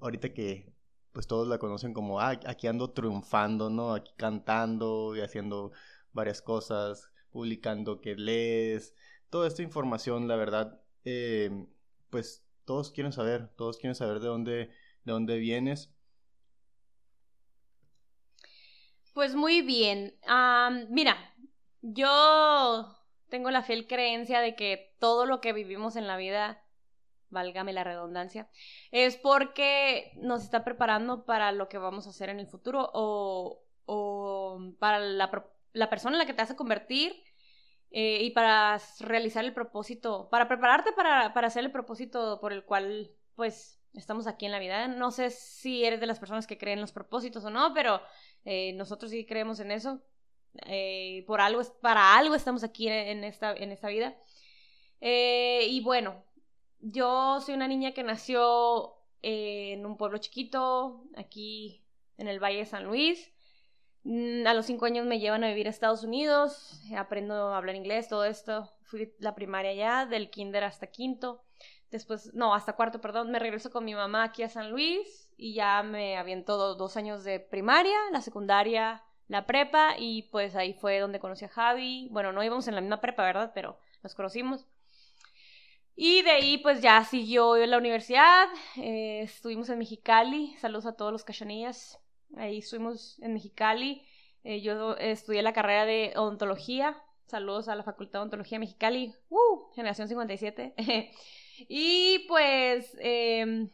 ahorita 0.00 0.32
que 0.34 0.72
pues 1.12 1.26
todos 1.26 1.46
la 1.48 1.58
conocen 1.58 1.92
como, 1.92 2.20
ah, 2.20 2.40
aquí 2.46 2.66
ando 2.66 2.90
triunfando, 2.92 3.70
¿no? 3.70 3.94
Aquí 3.94 4.12
cantando 4.16 5.14
y 5.16 5.20
haciendo 5.20 5.72
varias 6.12 6.42
cosas, 6.42 7.10
publicando 7.30 8.00
que 8.00 8.16
lees, 8.16 8.94
toda 9.30 9.48
esta 9.48 9.62
información, 9.62 10.28
la 10.28 10.36
verdad, 10.36 10.80
eh, 11.04 11.66
pues 12.10 12.44
todos 12.64 12.90
quieren 12.92 13.12
saber, 13.12 13.48
todos 13.56 13.78
quieren 13.78 13.94
saber 13.94 14.20
de 14.20 14.28
dónde, 14.28 14.52
de 15.04 15.12
dónde 15.12 15.38
vienes 15.38 15.94
Pues 19.12 19.34
muy 19.34 19.60
bien. 19.60 20.14
mira, 20.88 21.16
yo 21.82 22.96
tengo 23.28 23.50
la 23.50 23.62
fiel 23.62 23.86
creencia 23.86 24.40
de 24.40 24.54
que 24.54 24.94
todo 24.98 25.26
lo 25.26 25.40
que 25.40 25.52
vivimos 25.52 25.96
en 25.96 26.06
la 26.06 26.16
vida, 26.16 26.62
válgame 27.28 27.72
la 27.72 27.84
redundancia, 27.84 28.48
es 28.90 29.16
porque 29.16 30.12
nos 30.16 30.42
está 30.42 30.64
preparando 30.64 31.24
para 31.24 31.52
lo 31.52 31.68
que 31.68 31.78
vamos 31.78 32.06
a 32.06 32.10
hacer 32.10 32.30
en 32.30 32.40
el 32.40 32.46
futuro 32.46 32.90
o, 32.94 33.64
o 33.84 34.72
para 34.78 34.98
la, 34.98 35.30
la, 35.72 35.90
persona 35.90 36.16
en 36.16 36.18
la 36.18 36.26
que 36.26 36.34
te 36.34 36.42
vas 36.42 36.50
a 36.50 36.56
convertir 36.56 37.12
eh, 37.90 38.22
y 38.22 38.30
para 38.30 38.80
realizar 39.00 39.44
el 39.44 39.52
propósito, 39.52 40.28
para 40.30 40.48
prepararte 40.48 40.92
para, 40.92 41.34
para 41.34 41.48
hacer 41.48 41.64
el 41.64 41.72
propósito 41.72 42.40
por 42.40 42.52
el 42.52 42.64
cual, 42.64 43.10
pues, 43.34 43.82
estamos 43.94 44.26
aquí 44.26 44.46
en 44.46 44.52
la 44.52 44.58
vida. 44.58 44.88
No 44.88 45.10
sé 45.10 45.30
si 45.30 45.84
eres 45.84 46.00
de 46.00 46.06
las 46.06 46.18
personas 46.18 46.46
que 46.46 46.58
creen 46.58 46.80
los 46.80 46.92
propósitos 46.92 47.44
o 47.44 47.50
no, 47.50 47.74
pero 47.74 48.00
eh, 48.44 48.72
nosotros 48.74 49.10
sí 49.10 49.24
creemos 49.26 49.60
en 49.60 49.70
eso. 49.70 50.02
Eh, 50.66 51.24
por 51.26 51.40
algo, 51.40 51.62
para 51.80 52.16
algo 52.16 52.34
estamos 52.34 52.62
aquí 52.64 52.88
en 52.88 53.24
esta, 53.24 53.54
en 53.54 53.72
esta 53.72 53.88
vida. 53.88 54.16
Eh, 55.00 55.66
y 55.68 55.80
bueno, 55.80 56.24
yo 56.80 57.40
soy 57.40 57.54
una 57.54 57.68
niña 57.68 57.92
que 57.92 58.02
nació 58.02 58.94
en 59.22 59.84
un 59.86 59.96
pueblo 59.96 60.18
chiquito, 60.18 61.04
aquí 61.16 61.84
en 62.18 62.28
el 62.28 62.42
Valle 62.42 62.58
de 62.58 62.66
San 62.66 62.84
Luis. 62.84 63.32
Mm, 64.04 64.46
a 64.46 64.54
los 64.54 64.66
cinco 64.66 64.86
años 64.86 65.06
me 65.06 65.20
llevan 65.20 65.44
a 65.44 65.48
vivir 65.48 65.66
a 65.66 65.70
Estados 65.70 66.02
Unidos, 66.04 66.80
aprendo 66.96 67.34
a 67.34 67.56
hablar 67.56 67.76
inglés, 67.76 68.08
todo 68.08 68.24
esto. 68.24 68.70
Fui 68.82 69.12
la 69.18 69.34
primaria 69.34 69.72
ya, 69.74 70.06
del 70.06 70.30
kinder 70.30 70.64
hasta 70.64 70.88
quinto. 70.88 71.42
Después, 71.92 72.32
no, 72.32 72.54
hasta 72.54 72.72
cuarto, 72.72 73.02
perdón, 73.02 73.30
me 73.30 73.38
regreso 73.38 73.70
con 73.70 73.84
mi 73.84 73.94
mamá 73.94 74.24
aquí 74.24 74.42
a 74.42 74.48
San 74.48 74.70
Luis 74.70 75.30
y 75.36 75.52
ya 75.52 75.82
me 75.82 76.16
aviento 76.16 76.56
dos, 76.56 76.78
dos 76.78 76.96
años 76.96 77.22
de 77.22 77.38
primaria, 77.38 77.98
la 78.10 78.22
secundaria, 78.22 79.02
la 79.28 79.44
prepa 79.44 79.96
y 79.98 80.22
pues 80.22 80.56
ahí 80.56 80.72
fue 80.72 81.00
donde 81.00 81.20
conocí 81.20 81.44
a 81.44 81.50
Javi. 81.50 82.08
Bueno, 82.10 82.32
no 82.32 82.42
íbamos 82.42 82.66
en 82.66 82.76
la 82.76 82.80
misma 82.80 83.02
prepa, 83.02 83.24
¿verdad? 83.24 83.52
Pero 83.54 83.78
nos 84.02 84.14
conocimos. 84.14 84.64
Y 85.94 86.22
de 86.22 86.30
ahí 86.30 86.56
pues 86.56 86.80
ya 86.80 87.04
siguió 87.04 87.56
la 87.56 87.76
universidad, 87.76 88.48
eh, 88.78 89.20
estuvimos 89.20 89.68
en 89.68 89.78
Mexicali, 89.78 90.56
saludos 90.56 90.86
a 90.86 90.96
todos 90.96 91.12
los 91.12 91.24
cachanillas, 91.24 92.00
ahí 92.38 92.60
estuvimos 92.60 93.18
en 93.20 93.34
Mexicali, 93.34 94.02
eh, 94.44 94.62
yo 94.62 94.96
estudié 94.96 95.42
la 95.42 95.52
carrera 95.52 95.84
de 95.84 96.14
odontología, 96.16 96.96
saludos 97.26 97.68
a 97.68 97.76
la 97.76 97.82
Facultad 97.82 98.12
de 98.14 98.18
Odontología 98.20 98.58
Mexicali, 98.58 99.14
¡uh! 99.28 99.70
Generación 99.74 100.08
57. 100.08 100.74
y 101.68 102.20
pues 102.28 102.96
em, 103.00 103.70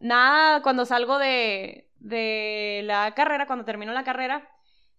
nada, 0.00 0.62
cuando 0.62 0.84
salgo 0.84 1.18
de, 1.18 1.88
de 1.98 2.82
la 2.84 3.14
carrera, 3.14 3.46
cuando 3.46 3.64
termino 3.64 3.92
la 3.92 4.04
carrera, 4.04 4.48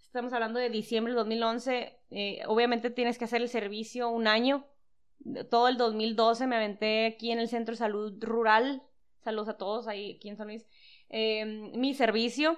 estamos 0.02 0.34
hablando 0.34 0.60
de 0.60 0.70
diciembre 0.70 1.14
del 1.14 1.18
2011, 1.18 2.00
eh, 2.12 2.42
obviamente 2.48 2.90
tienes 2.90 3.18
que 3.18 3.26
hacer 3.26 3.42
el 3.42 3.50
servicio 3.50 4.10
un 4.10 4.28
año 4.28 4.66
todo 5.50 5.68
el 5.68 5.78
2012 5.78 6.48
me 6.48 6.56
aventé 6.56 7.06
aquí 7.06 7.32
en 7.32 7.40
el 7.40 7.48
Centro 7.48 7.74
de 7.74 7.78
Salud 7.78 8.14
Rural. 8.24 8.84
Saludos 9.24 9.50
a 9.50 9.58
todos 9.58 9.88
ahí 9.88 10.16
aquí 10.16 10.30
en 10.30 10.38
San. 10.38 10.50
Em, 11.10 11.72
mi 11.74 11.94
servicio. 11.94 12.58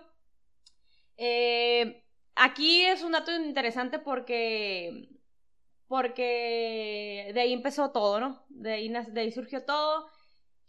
Eh, 1.18 2.04
aquí 2.36 2.84
es 2.86 3.04
un 3.04 3.12
dato 3.12 3.36
interesante 3.36 4.00
porque 4.00 5.10
porque 5.94 7.30
de 7.36 7.40
ahí 7.40 7.54
empezó 7.54 7.92
todo, 7.92 8.20
¿no? 8.20 8.44
De 8.50 8.74
ahí, 8.74 9.32
surgió 9.32 9.64
todo. 9.64 10.08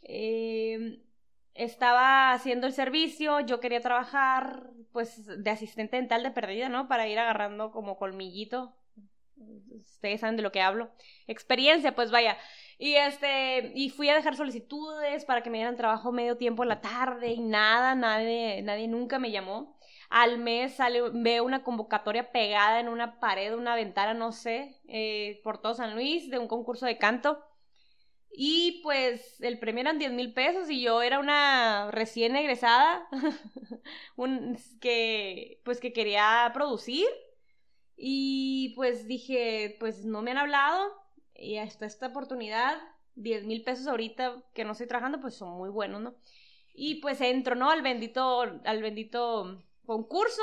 Em, 0.02 1.02
estaba 1.54 2.32
haciendo 2.32 2.66
el 2.66 2.74
servicio, 2.74 3.40
yo 3.40 3.58
quería 3.58 3.80
trabajar, 3.80 4.70
pues, 4.92 5.26
de 5.42 5.50
asistente 5.50 5.96
dental 5.96 6.22
de 6.22 6.30
perdida, 6.30 6.68
¿no? 6.68 6.88
Para 6.88 7.08
ir 7.08 7.18
agarrando 7.18 7.70
como 7.72 7.96
colmillito 7.96 8.76
ustedes 9.80 10.20
saben 10.20 10.36
de 10.36 10.42
lo 10.42 10.52
que 10.52 10.60
hablo, 10.60 10.90
experiencia, 11.26 11.94
pues 11.94 12.10
vaya. 12.10 12.36
Y 12.78 12.96
este, 12.96 13.72
y 13.74 13.88
fui 13.88 14.10
a 14.10 14.14
dejar 14.14 14.36
solicitudes 14.36 15.24
para 15.24 15.42
que 15.42 15.48
me 15.50 15.58
dieran 15.58 15.76
trabajo 15.76 16.12
medio 16.12 16.36
tiempo 16.36 16.64
en 16.64 16.68
la 16.68 16.82
tarde 16.82 17.32
y 17.32 17.40
nada, 17.40 17.94
nadie, 17.94 18.60
nadie 18.62 18.88
nunca 18.88 19.18
me 19.18 19.30
llamó. 19.30 19.73
Al 20.14 20.38
mes 20.38 20.76
sale, 20.76 21.02
veo 21.12 21.42
una 21.42 21.64
convocatoria 21.64 22.30
pegada 22.30 22.78
en 22.78 22.86
una 22.88 23.18
pared, 23.18 23.52
una 23.52 23.74
ventana, 23.74 24.14
no 24.14 24.30
sé, 24.30 24.80
eh, 24.86 25.40
por 25.42 25.60
todo 25.60 25.74
San 25.74 25.94
Luis, 25.94 26.30
de 26.30 26.38
un 26.38 26.46
concurso 26.46 26.86
de 26.86 26.98
canto. 26.98 27.42
Y 28.30 28.80
pues 28.84 29.40
el 29.40 29.58
premio 29.58 29.80
eran 29.80 29.98
10 29.98 30.12
mil 30.12 30.32
pesos 30.32 30.70
y 30.70 30.80
yo 30.82 31.02
era 31.02 31.18
una 31.18 31.90
recién 31.90 32.36
egresada 32.36 33.08
un, 34.16 34.56
que 34.80 35.60
pues 35.64 35.80
que 35.80 35.92
quería 35.92 36.48
producir 36.54 37.08
y 37.96 38.72
pues 38.76 39.08
dije, 39.08 39.76
pues 39.80 40.04
no 40.04 40.22
me 40.22 40.30
han 40.30 40.38
hablado 40.38 40.92
y 41.34 41.56
hasta 41.56 41.86
esta 41.86 42.06
oportunidad, 42.08 42.80
10 43.16 43.46
mil 43.46 43.64
pesos 43.64 43.88
ahorita 43.88 44.44
que 44.54 44.64
no 44.64 44.72
estoy 44.72 44.86
trabajando, 44.86 45.20
pues 45.20 45.34
son 45.34 45.56
muy 45.58 45.70
buenos, 45.70 46.00
¿no? 46.02 46.14
Y 46.72 46.96
pues 47.00 47.20
entro, 47.20 47.56
¿no? 47.56 47.70
Al 47.70 47.82
bendito, 47.82 48.42
al 48.42 48.82
bendito 48.82 49.64
concurso. 49.84 50.42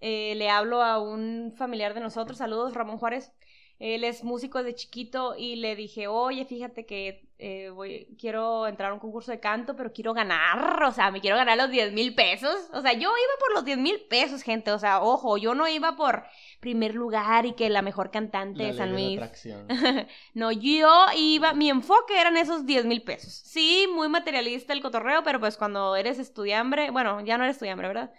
Eh, 0.00 0.34
le 0.36 0.50
hablo 0.50 0.82
a 0.82 1.00
un 1.00 1.52
familiar 1.56 1.94
de 1.94 2.00
nosotros, 2.00 2.38
saludos, 2.38 2.74
Ramón 2.74 2.98
Juárez. 2.98 3.32
Él 3.78 4.04
es 4.04 4.24
músico 4.24 4.62
de 4.62 4.74
chiquito 4.74 5.34
y 5.36 5.56
le 5.56 5.76
dije, 5.76 6.08
oye, 6.08 6.46
fíjate 6.46 6.86
que 6.86 7.28
eh, 7.38 7.68
voy, 7.68 8.16
quiero 8.18 8.66
entrar 8.66 8.90
a 8.90 8.94
un 8.94 9.00
concurso 9.00 9.30
de 9.30 9.40
canto, 9.40 9.76
pero 9.76 9.92
quiero 9.92 10.14
ganar, 10.14 10.82
o 10.84 10.92
sea, 10.92 11.10
me 11.10 11.20
quiero 11.20 11.36
ganar 11.36 11.58
los 11.58 11.70
10 11.70 11.92
mil 11.92 12.14
pesos. 12.14 12.70
O 12.72 12.80
sea, 12.80 12.94
yo 12.94 13.00
iba 13.00 13.38
por 13.38 13.52
los 13.54 13.66
10 13.66 13.76
mil 13.76 14.00
pesos, 14.08 14.42
gente, 14.42 14.72
o 14.72 14.78
sea, 14.78 15.02
ojo, 15.02 15.36
yo 15.36 15.54
no 15.54 15.68
iba 15.68 15.94
por 15.94 16.24
primer 16.60 16.94
lugar 16.94 17.44
y 17.44 17.52
que 17.52 17.68
la 17.68 17.82
mejor 17.82 18.10
cantante 18.10 18.62
de 18.62 18.72
San 18.72 18.92
Luis. 18.92 19.20
no, 20.34 20.52
yo 20.52 21.06
iba, 21.14 21.52
mi 21.52 21.68
enfoque 21.68 22.18
eran 22.18 22.38
esos 22.38 22.64
10 22.64 22.86
mil 22.86 23.02
pesos. 23.02 23.42
Sí, 23.44 23.86
muy 23.94 24.08
materialista 24.08 24.72
el 24.72 24.80
cotorreo, 24.80 25.22
pero 25.22 25.38
pues 25.38 25.58
cuando 25.58 25.96
eres 25.96 26.18
estudiante, 26.18 26.90
bueno, 26.90 27.20
ya 27.20 27.36
no 27.36 27.44
eres 27.44 27.56
estudiante, 27.56 27.86
¿verdad? 27.86 28.10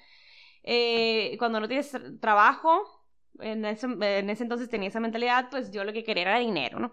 Eh, 0.61 1.35
cuando 1.39 1.59
no 1.59 1.67
tienes 1.67 1.91
trabajo, 2.19 2.96
en 3.39 3.65
ese, 3.65 3.87
en 3.87 4.29
ese 4.29 4.43
entonces 4.43 4.69
tenía 4.69 4.89
esa 4.89 4.99
mentalidad, 4.99 5.49
pues 5.49 5.71
yo 5.71 5.83
lo 5.83 5.93
que 5.93 6.03
quería 6.03 6.23
era 6.23 6.39
dinero, 6.39 6.79
¿no? 6.79 6.91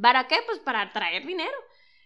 ¿Para 0.00 0.26
qué? 0.26 0.36
Pues 0.46 0.58
para 0.60 0.92
traer 0.92 1.26
dinero. 1.26 1.56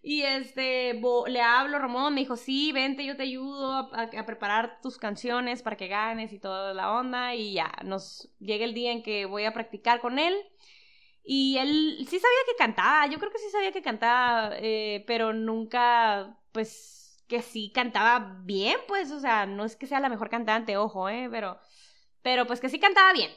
Y 0.02 0.22
este, 0.22 1.00
le 1.26 1.40
hablo, 1.42 1.78
Ramón, 1.78 2.14
me 2.14 2.20
dijo, 2.20 2.36
sí, 2.36 2.72
vente, 2.72 3.04
yo 3.04 3.16
te 3.16 3.24
ayudo 3.24 3.90
a, 3.92 4.24
preparar 4.24 4.80
tus 4.80 4.96
canciones 4.96 5.62
para 5.62 5.76
que 5.76 5.88
ganes 5.88 6.32
y 6.32 6.38
toda 6.38 6.72
la 6.74 6.92
onda. 6.92 7.34
Y 7.34 7.54
ya, 7.54 7.72
nos 7.84 8.30
llega 8.38 8.64
el 8.64 8.74
día 8.74 8.92
en 8.92 9.02
que 9.02 9.26
voy 9.26 9.44
a 9.44 9.52
practicar 9.52 10.00
con 10.00 10.18
él. 10.18 10.34
Y 11.24 11.58
él 11.58 11.98
sí 12.08 12.18
sabía 12.18 12.38
que 12.46 12.56
cantaba, 12.56 13.06
yo 13.06 13.18
creo 13.18 13.30
que 13.30 13.38
sí 13.38 13.50
sabía 13.50 13.72
que 13.72 13.82
cantaba, 13.82 14.52
eh, 14.56 15.04
pero 15.06 15.34
nunca, 15.34 16.38
pues, 16.52 17.22
que 17.28 17.42
sí 17.42 17.70
cantaba 17.74 18.38
bien, 18.44 18.78
pues, 18.88 19.10
o 19.12 19.20
sea, 19.20 19.44
no 19.44 19.64
es 19.66 19.76
que 19.76 19.86
sea 19.86 20.00
la 20.00 20.08
mejor 20.08 20.30
cantante, 20.30 20.78
ojo, 20.78 21.08
eh, 21.10 21.28
pero 21.30 21.58
pero 22.22 22.46
pues 22.46 22.60
que 22.60 22.68
sí 22.68 22.78
cantaba 22.78 23.12
bien. 23.12 23.30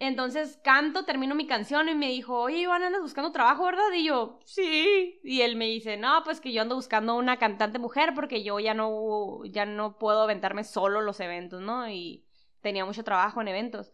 Entonces 0.00 0.58
canto, 0.64 1.04
termino 1.04 1.34
mi 1.34 1.46
canción 1.46 1.88
y 1.90 1.94
me 1.94 2.08
dijo, 2.08 2.40
oye, 2.40 2.60
Iván, 2.60 2.82
andas 2.82 3.02
buscando 3.02 3.32
trabajo, 3.32 3.66
¿verdad? 3.66 3.92
Y 3.94 4.04
yo, 4.06 4.40
sí. 4.46 5.20
Y 5.22 5.42
él 5.42 5.56
me 5.56 5.66
dice, 5.66 5.98
no, 5.98 6.22
pues 6.24 6.40
que 6.40 6.52
yo 6.52 6.62
ando 6.62 6.74
buscando 6.74 7.16
una 7.16 7.38
cantante 7.38 7.78
mujer 7.78 8.14
porque 8.14 8.42
yo 8.42 8.58
ya 8.60 8.72
no, 8.72 9.44
ya 9.44 9.66
no 9.66 9.98
puedo 9.98 10.22
aventarme 10.22 10.64
solo 10.64 11.02
los 11.02 11.20
eventos, 11.20 11.60
¿no? 11.60 11.88
Y 11.90 12.24
tenía 12.62 12.86
mucho 12.86 13.04
trabajo 13.04 13.42
en 13.42 13.48
eventos. 13.48 13.92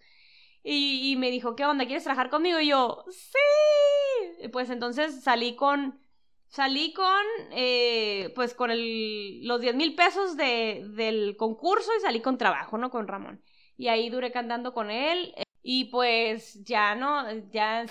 Y, 0.62 1.16
me 1.18 1.30
dijo, 1.30 1.54
¿qué 1.56 1.64
onda? 1.64 1.86
¿Quieres 1.86 2.04
trabajar 2.04 2.30
conmigo? 2.30 2.60
Y 2.60 2.68
yo, 2.68 3.04
sí. 3.10 4.48
Pues 4.52 4.70
entonces 4.70 5.22
salí 5.22 5.56
con, 5.56 6.00
salí 6.48 6.92
con, 6.92 7.24
eh, 7.52 8.32
pues 8.36 8.54
con 8.54 8.70
el, 8.70 9.46
los 9.46 9.60
10 9.60 9.74
mil 9.76 9.94
pesos 9.96 10.36
de, 10.36 10.84
del 10.94 11.36
concurso 11.36 11.90
y 11.96 12.00
salí 12.00 12.20
con 12.20 12.38
trabajo, 12.38 12.78
¿no? 12.78 12.90
Con 12.90 13.08
Ramón 13.08 13.42
y 13.76 13.88
ahí 13.88 14.10
duré 14.10 14.32
cantando 14.32 14.72
con 14.72 14.90
él 14.90 15.34
y 15.62 15.86
pues 15.86 16.64
ya 16.64 16.94
no, 16.94 17.24
ya 17.50 17.86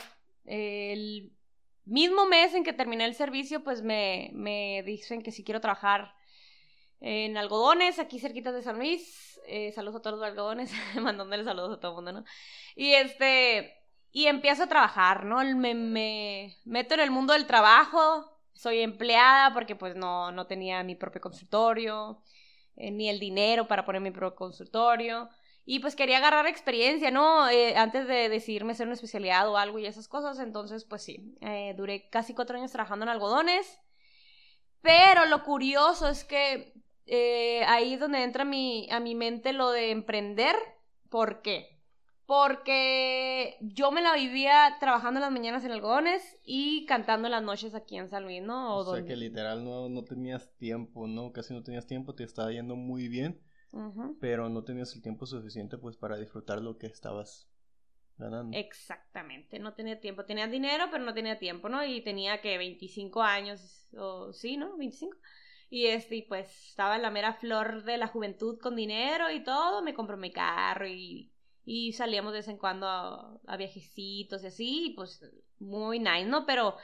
el 0.45 1.31
mismo 1.85 2.25
mes 2.25 2.53
en 2.53 2.63
que 2.63 2.73
terminé 2.73 3.05
el 3.05 3.15
servicio 3.15 3.63
pues 3.63 3.81
me, 3.81 4.29
me 4.33 4.83
dicen 4.83 5.21
que 5.21 5.31
si 5.31 5.43
quiero 5.43 5.61
trabajar 5.61 6.13
en 7.01 7.37
algodones 7.37 7.99
aquí 7.99 8.19
cerquita 8.19 8.51
de 8.51 8.63
San 8.63 8.77
Luis, 8.77 9.39
eh, 9.47 9.71
saludos 9.73 9.97
a 9.97 10.01
todos 10.01 10.19
los 10.19 10.27
algodones, 10.27 10.71
mandándole 11.01 11.43
saludos 11.43 11.77
a 11.77 11.79
todo 11.79 11.91
el 11.91 11.95
mundo, 11.95 12.13
¿no? 12.13 12.25
Y 12.75 12.93
este, 12.93 13.73
y 14.11 14.27
empiezo 14.27 14.63
a 14.63 14.67
trabajar, 14.67 15.25
¿no? 15.25 15.43
Me, 15.55 15.75
me 15.75 16.57
meto 16.65 16.93
en 16.95 17.01
el 17.01 17.11
mundo 17.11 17.33
del 17.33 17.45
trabajo, 17.45 18.31
soy 18.53 18.79
empleada 18.79 19.53
porque 19.53 19.75
pues 19.75 19.95
no, 19.95 20.31
no 20.31 20.47
tenía 20.47 20.83
mi 20.83 20.95
propio 20.95 21.21
consultorio, 21.21 22.21
eh, 22.75 22.91
ni 22.91 23.09
el 23.09 23.19
dinero 23.19 23.67
para 23.67 23.85
poner 23.85 24.01
mi 24.01 24.11
propio 24.11 24.35
consultorio. 24.35 25.29
Y 25.67 25.79
pues 25.79 25.95
quería 25.95 26.19
agarrar 26.19 26.45
experiencia, 26.45 27.09
¿no? 27.09 27.49
Eh, 27.49 27.75
antes 27.75 28.07
de 28.07 28.29
decidirme 28.29 28.75
ser 28.75 28.85
una 28.85 28.93
especialidad 28.93 29.49
o 29.49 29.57
algo 29.57 29.79
y 29.79 29.87
esas 29.87 30.07
cosas. 30.07 30.37
Entonces, 30.39 30.85
pues 30.85 31.01
sí, 31.01 31.35
eh, 31.41 31.73
duré 31.75 32.07
casi 32.09 32.35
cuatro 32.35 32.55
años 32.55 32.71
trabajando 32.71 33.03
en 33.03 33.09
algodones. 33.09 33.79
Pero 34.81 35.25
lo 35.25 35.43
curioso 35.43 36.07
es 36.07 36.23
que 36.23 36.73
eh, 37.07 37.63
ahí 37.65 37.95
es 37.95 37.99
donde 37.99 38.21
entra 38.21 38.45
mi, 38.45 38.87
a 38.91 38.99
mi 38.99 39.15
mente 39.15 39.53
lo 39.53 39.71
de 39.71 39.89
emprender. 39.89 40.55
¿Por 41.09 41.41
qué? 41.41 41.81
Porque 42.27 43.57
yo 43.61 43.91
me 43.91 44.03
la 44.03 44.13
vivía 44.13 44.77
trabajando 44.79 45.17
en 45.17 45.21
las 45.21 45.31
mañanas 45.31 45.65
en 45.65 45.71
algodones 45.71 46.37
y 46.43 46.85
cantando 46.85 47.27
en 47.27 47.31
las 47.31 47.43
noches 47.43 47.73
aquí 47.73 47.97
en 47.97 48.09
San 48.09 48.23
Luis, 48.23 48.43
¿no? 48.43 48.77
O, 48.77 48.95
sea 48.95 49.03
que 49.03 49.15
literal 49.15 49.63
no, 49.63 49.89
no 49.89 50.03
tenías 50.03 50.55
tiempo, 50.57 51.07
¿no? 51.07 51.31
Casi 51.31 51.55
no 51.55 51.63
tenías 51.63 51.87
tiempo, 51.87 52.13
te 52.13 52.23
estaba 52.23 52.51
yendo 52.51 52.75
muy 52.75 53.07
bien 53.07 53.44
pero 54.19 54.49
no 54.49 54.63
tenías 54.63 54.95
el 54.95 55.01
tiempo 55.01 55.25
suficiente 55.25 55.77
pues 55.77 55.97
para 55.97 56.17
disfrutar 56.17 56.61
lo 56.61 56.77
que 56.77 56.87
estabas 56.87 57.47
ganando. 58.17 58.57
Exactamente, 58.57 59.59
no 59.59 59.73
tenía 59.73 59.99
tiempo, 59.99 60.23
tenía 60.25 60.47
dinero 60.47 60.85
pero 60.91 61.03
no 61.03 61.13
tenía 61.13 61.37
tiempo, 61.39 61.67
¿no? 61.67 61.83
Y 61.83 62.01
tenía 62.01 62.41
que 62.41 62.57
25 62.57 63.21
años, 63.21 63.89
o 63.97 64.31
sí, 64.33 64.55
¿no? 64.57 64.77
25. 64.77 65.17
Y 65.69 65.87
este, 65.87 66.15
y 66.17 66.21
pues 66.21 66.69
estaba 66.69 66.95
en 66.95 67.01
la 67.01 67.11
mera 67.11 67.33
flor 67.33 67.83
de 67.83 67.97
la 67.97 68.07
juventud 68.07 68.59
con 68.59 68.75
dinero 68.75 69.29
y 69.31 69.43
todo, 69.43 69.81
me 69.81 69.93
compró 69.93 70.15
mi 70.15 70.31
carro 70.31 70.87
y, 70.87 71.33
y 71.65 71.91
salíamos 71.93 72.31
de 72.33 72.39
vez 72.39 72.47
en 72.47 72.57
cuando 72.57 72.87
a, 72.87 73.39
a 73.45 73.57
viajecitos 73.57 74.43
y 74.43 74.47
así, 74.47 74.85
y 74.87 74.95
pues 74.95 75.21
muy 75.59 75.99
nice, 75.99 76.25
¿no? 76.25 76.45
Pero 76.45 76.77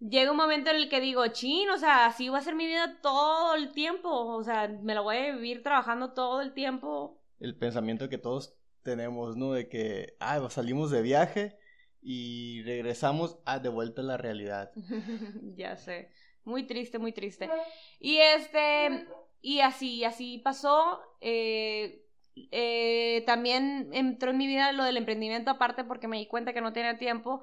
llega 0.00 0.30
un 0.30 0.36
momento 0.36 0.70
en 0.70 0.76
el 0.76 0.88
que 0.88 1.00
digo, 1.00 1.26
chin, 1.28 1.68
o 1.70 1.78
sea, 1.78 2.06
así 2.06 2.28
va 2.28 2.38
a 2.38 2.42
ser 2.42 2.54
mi 2.54 2.66
vida 2.66 2.98
todo 3.00 3.54
el 3.54 3.72
tiempo, 3.72 4.08
o 4.10 4.42
sea, 4.42 4.68
me 4.68 4.94
la 4.94 5.00
voy 5.00 5.16
a 5.16 5.34
vivir 5.34 5.62
trabajando 5.62 6.12
todo 6.12 6.40
el 6.40 6.52
tiempo. 6.52 7.20
El 7.40 7.56
pensamiento 7.56 8.08
que 8.08 8.18
todos 8.18 8.56
tenemos, 8.82 9.36
¿no? 9.36 9.52
De 9.52 9.68
que, 9.68 10.16
ah, 10.20 10.48
salimos 10.48 10.90
de 10.90 11.02
viaje 11.02 11.58
y 12.00 12.62
regresamos 12.62 13.38
a 13.44 13.58
de 13.58 13.68
vuelta 13.68 14.00
a 14.02 14.04
la 14.04 14.16
realidad. 14.16 14.70
ya 15.56 15.76
sé. 15.76 16.10
Muy 16.44 16.64
triste, 16.64 16.98
muy 16.98 17.12
triste. 17.12 17.50
Y 17.98 18.18
este, 18.18 19.06
y 19.42 19.60
así, 19.60 20.04
así 20.04 20.38
pasó. 20.38 21.00
Eh, 21.20 22.06
eh, 22.52 23.24
también 23.26 23.90
entró 23.92 24.30
en 24.30 24.38
mi 24.38 24.46
vida 24.46 24.70
lo 24.72 24.84
del 24.84 24.98
emprendimiento 24.98 25.50
aparte 25.50 25.82
porque 25.82 26.06
me 26.06 26.18
di 26.18 26.26
cuenta 26.26 26.52
que 26.52 26.60
no 26.60 26.72
tenía 26.72 26.98
tiempo. 26.98 27.42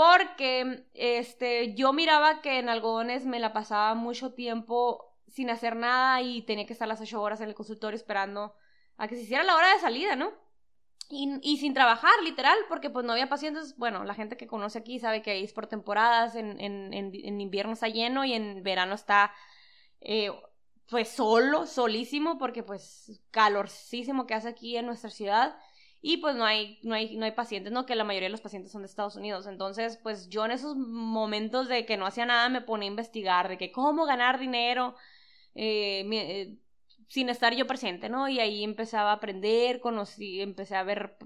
Porque 0.00 0.86
este, 0.94 1.74
yo 1.74 1.92
miraba 1.92 2.40
que 2.40 2.58
en 2.58 2.70
algodones 2.70 3.26
me 3.26 3.38
la 3.38 3.52
pasaba 3.52 3.94
mucho 3.94 4.32
tiempo 4.32 5.14
sin 5.28 5.50
hacer 5.50 5.76
nada 5.76 6.22
y 6.22 6.40
tenía 6.40 6.64
que 6.64 6.72
estar 6.72 6.88
las 6.88 7.02
ocho 7.02 7.20
horas 7.20 7.42
en 7.42 7.50
el 7.50 7.54
consultorio 7.54 7.96
esperando 7.96 8.54
a 8.96 9.08
que 9.08 9.16
se 9.16 9.24
hiciera 9.24 9.44
la 9.44 9.54
hora 9.54 9.74
de 9.74 9.78
salida, 9.78 10.16
¿no? 10.16 10.32
Y, 11.10 11.58
sin 11.58 11.74
trabajar, 11.74 12.14
literal, 12.24 12.56
porque 12.70 12.88
pues 12.88 13.04
no 13.04 13.12
había 13.12 13.28
pacientes. 13.28 13.76
Bueno, 13.76 14.04
la 14.04 14.14
gente 14.14 14.38
que 14.38 14.46
conoce 14.46 14.78
aquí 14.78 14.98
sabe 14.98 15.20
que 15.20 15.44
es 15.44 15.52
por 15.52 15.66
temporadas, 15.66 16.34
en, 16.34 16.58
en, 16.58 16.94
en, 16.94 17.38
invierno 17.38 17.74
está 17.74 17.88
lleno 17.88 18.24
y 18.24 18.32
en 18.32 18.62
verano 18.62 18.94
está 18.94 19.34
eh, 20.00 20.30
pues 20.88 21.10
solo, 21.10 21.66
solísimo, 21.66 22.38
porque 22.38 22.62
pues 22.62 23.20
calorcísimo 23.30 24.26
que 24.26 24.32
hace 24.32 24.48
aquí 24.48 24.78
en 24.78 24.86
nuestra 24.86 25.10
ciudad. 25.10 25.58
Y 26.02 26.18
pues 26.18 26.34
no 26.34 26.44
hay, 26.44 26.78
no 26.82 26.94
hay, 26.94 27.16
no 27.16 27.24
hay 27.26 27.32
pacientes, 27.32 27.72
¿no? 27.72 27.84
Que 27.86 27.94
la 27.94 28.04
mayoría 28.04 28.28
de 28.28 28.32
los 28.32 28.40
pacientes 28.40 28.72
son 28.72 28.82
de 28.82 28.86
Estados 28.86 29.16
Unidos. 29.16 29.46
Entonces, 29.46 29.98
pues 30.02 30.28
yo 30.30 30.44
en 30.44 30.52
esos 30.52 30.76
momentos 30.76 31.68
de 31.68 31.84
que 31.84 31.96
no 31.96 32.06
hacía 32.06 32.26
nada 32.26 32.48
me 32.48 32.62
ponía 32.62 32.88
a 32.88 32.92
investigar 32.92 33.48
de 33.48 33.58
que 33.58 33.72
cómo 33.72 34.06
ganar 34.06 34.38
dinero. 34.38 34.94
Eh, 35.54 36.06
eh 36.10 36.58
sin 37.10 37.28
estar 37.28 37.54
yo 37.56 37.66
presente, 37.66 38.08
¿no? 38.08 38.28
Y 38.28 38.38
ahí 38.38 38.62
empezaba 38.62 39.10
a 39.10 39.14
aprender, 39.14 39.80
conocí, 39.80 40.40
empecé 40.40 40.76
a 40.76 40.84
ver, 40.84 41.18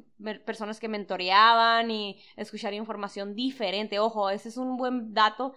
personas 0.46 0.80
que 0.80 0.88
mentoreaban 0.88 1.90
y 1.90 2.22
escuchar 2.36 2.72
información 2.72 3.34
diferente. 3.34 3.98
Ojo, 3.98 4.30
ese 4.30 4.48
es 4.48 4.56
un 4.56 4.78
buen 4.78 5.12
dato. 5.12 5.54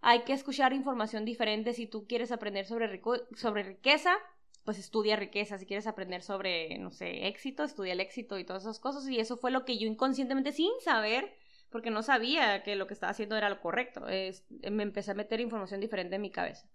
Hay 0.00 0.20
que 0.20 0.32
escuchar 0.32 0.72
información 0.72 1.24
diferente 1.24 1.72
si 1.74 1.88
tú 1.88 2.06
quieres 2.06 2.30
aprender 2.30 2.66
sobre, 2.66 3.02
sobre 3.34 3.64
riqueza, 3.64 4.16
pues 4.64 4.78
estudia 4.78 5.16
riqueza. 5.16 5.58
Si 5.58 5.66
quieres 5.66 5.86
aprender 5.86 6.22
sobre, 6.22 6.78
no 6.78 6.90
sé, 6.90 7.26
éxito, 7.28 7.62
estudia 7.62 7.92
el 7.92 8.00
éxito 8.00 8.38
y 8.38 8.44
todas 8.44 8.62
esas 8.62 8.80
cosas. 8.80 9.08
Y 9.08 9.20
eso 9.20 9.36
fue 9.36 9.50
lo 9.50 9.64
que 9.64 9.78
yo 9.78 9.86
inconscientemente, 9.86 10.52
sin 10.52 10.70
saber, 10.82 11.34
porque 11.70 11.90
no 11.90 12.02
sabía 12.02 12.62
que 12.62 12.76
lo 12.76 12.86
que 12.86 12.94
estaba 12.94 13.10
haciendo 13.10 13.36
era 13.36 13.50
lo 13.50 13.60
correcto, 13.60 14.08
es, 14.08 14.44
me 14.70 14.82
empecé 14.82 15.10
a 15.10 15.14
meter 15.14 15.40
información 15.40 15.80
diferente 15.80 16.16
en 16.16 16.22
mi 16.22 16.30
cabeza. 16.30 16.68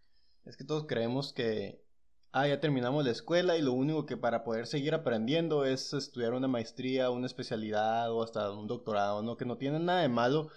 Es 0.46 0.58
que 0.58 0.64
todos 0.64 0.86
creemos 0.88 1.34
que 1.34 1.82
ah, 2.32 2.48
ya 2.48 2.60
terminamos 2.60 3.04
la 3.04 3.12
escuela 3.12 3.58
y 3.58 3.62
lo 3.62 3.74
único 3.74 4.06
que 4.06 4.18
para 4.18 4.44
poder 4.44 4.68
seguir 4.68 4.94
aprendiendo 4.94 5.66
es 5.66 5.94
estudiar 5.94 6.34
una 6.34 6.48
maestría, 6.48 7.10
una 7.10 7.26
especialidad 7.26 8.12
o 8.12 8.24
hasta 8.24 8.52
un 8.52 8.68
doctorado, 8.68 9.24
¿no? 9.24 9.38
Que 9.38 9.46
no 9.46 9.58
tiene 9.58 9.80
nada 9.80 10.02
de 10.02 10.10
malo. 10.10 10.50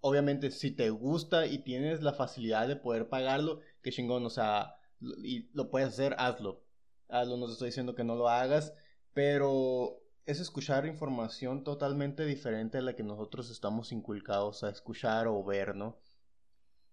Obviamente, 0.00 0.50
si 0.50 0.70
te 0.70 0.90
gusta 0.90 1.46
y 1.46 1.58
tienes 1.58 2.02
la 2.02 2.12
facilidad 2.12 2.68
de 2.68 2.76
poder 2.76 3.08
pagarlo, 3.08 3.60
qué 3.82 3.90
chingón, 3.90 4.24
o 4.26 4.30
sea, 4.30 4.74
y 5.00 5.50
lo 5.52 5.70
puedes 5.70 5.88
hacer, 5.88 6.14
hazlo. 6.18 6.64
Hazlo, 7.08 7.36
no 7.36 7.46
te 7.46 7.52
estoy 7.52 7.68
diciendo 7.68 7.94
que 7.94 8.04
no 8.04 8.16
lo 8.16 8.28
hagas, 8.28 8.72
pero 9.12 10.00
es 10.26 10.40
escuchar 10.40 10.86
información 10.86 11.64
totalmente 11.64 12.24
diferente 12.24 12.78
a 12.78 12.82
la 12.82 12.96
que 12.96 13.02
nosotros 13.02 13.50
estamos 13.50 13.92
inculcados 13.92 14.64
a 14.64 14.70
escuchar 14.70 15.26
o 15.28 15.44
ver, 15.44 15.76
¿no? 15.76 15.98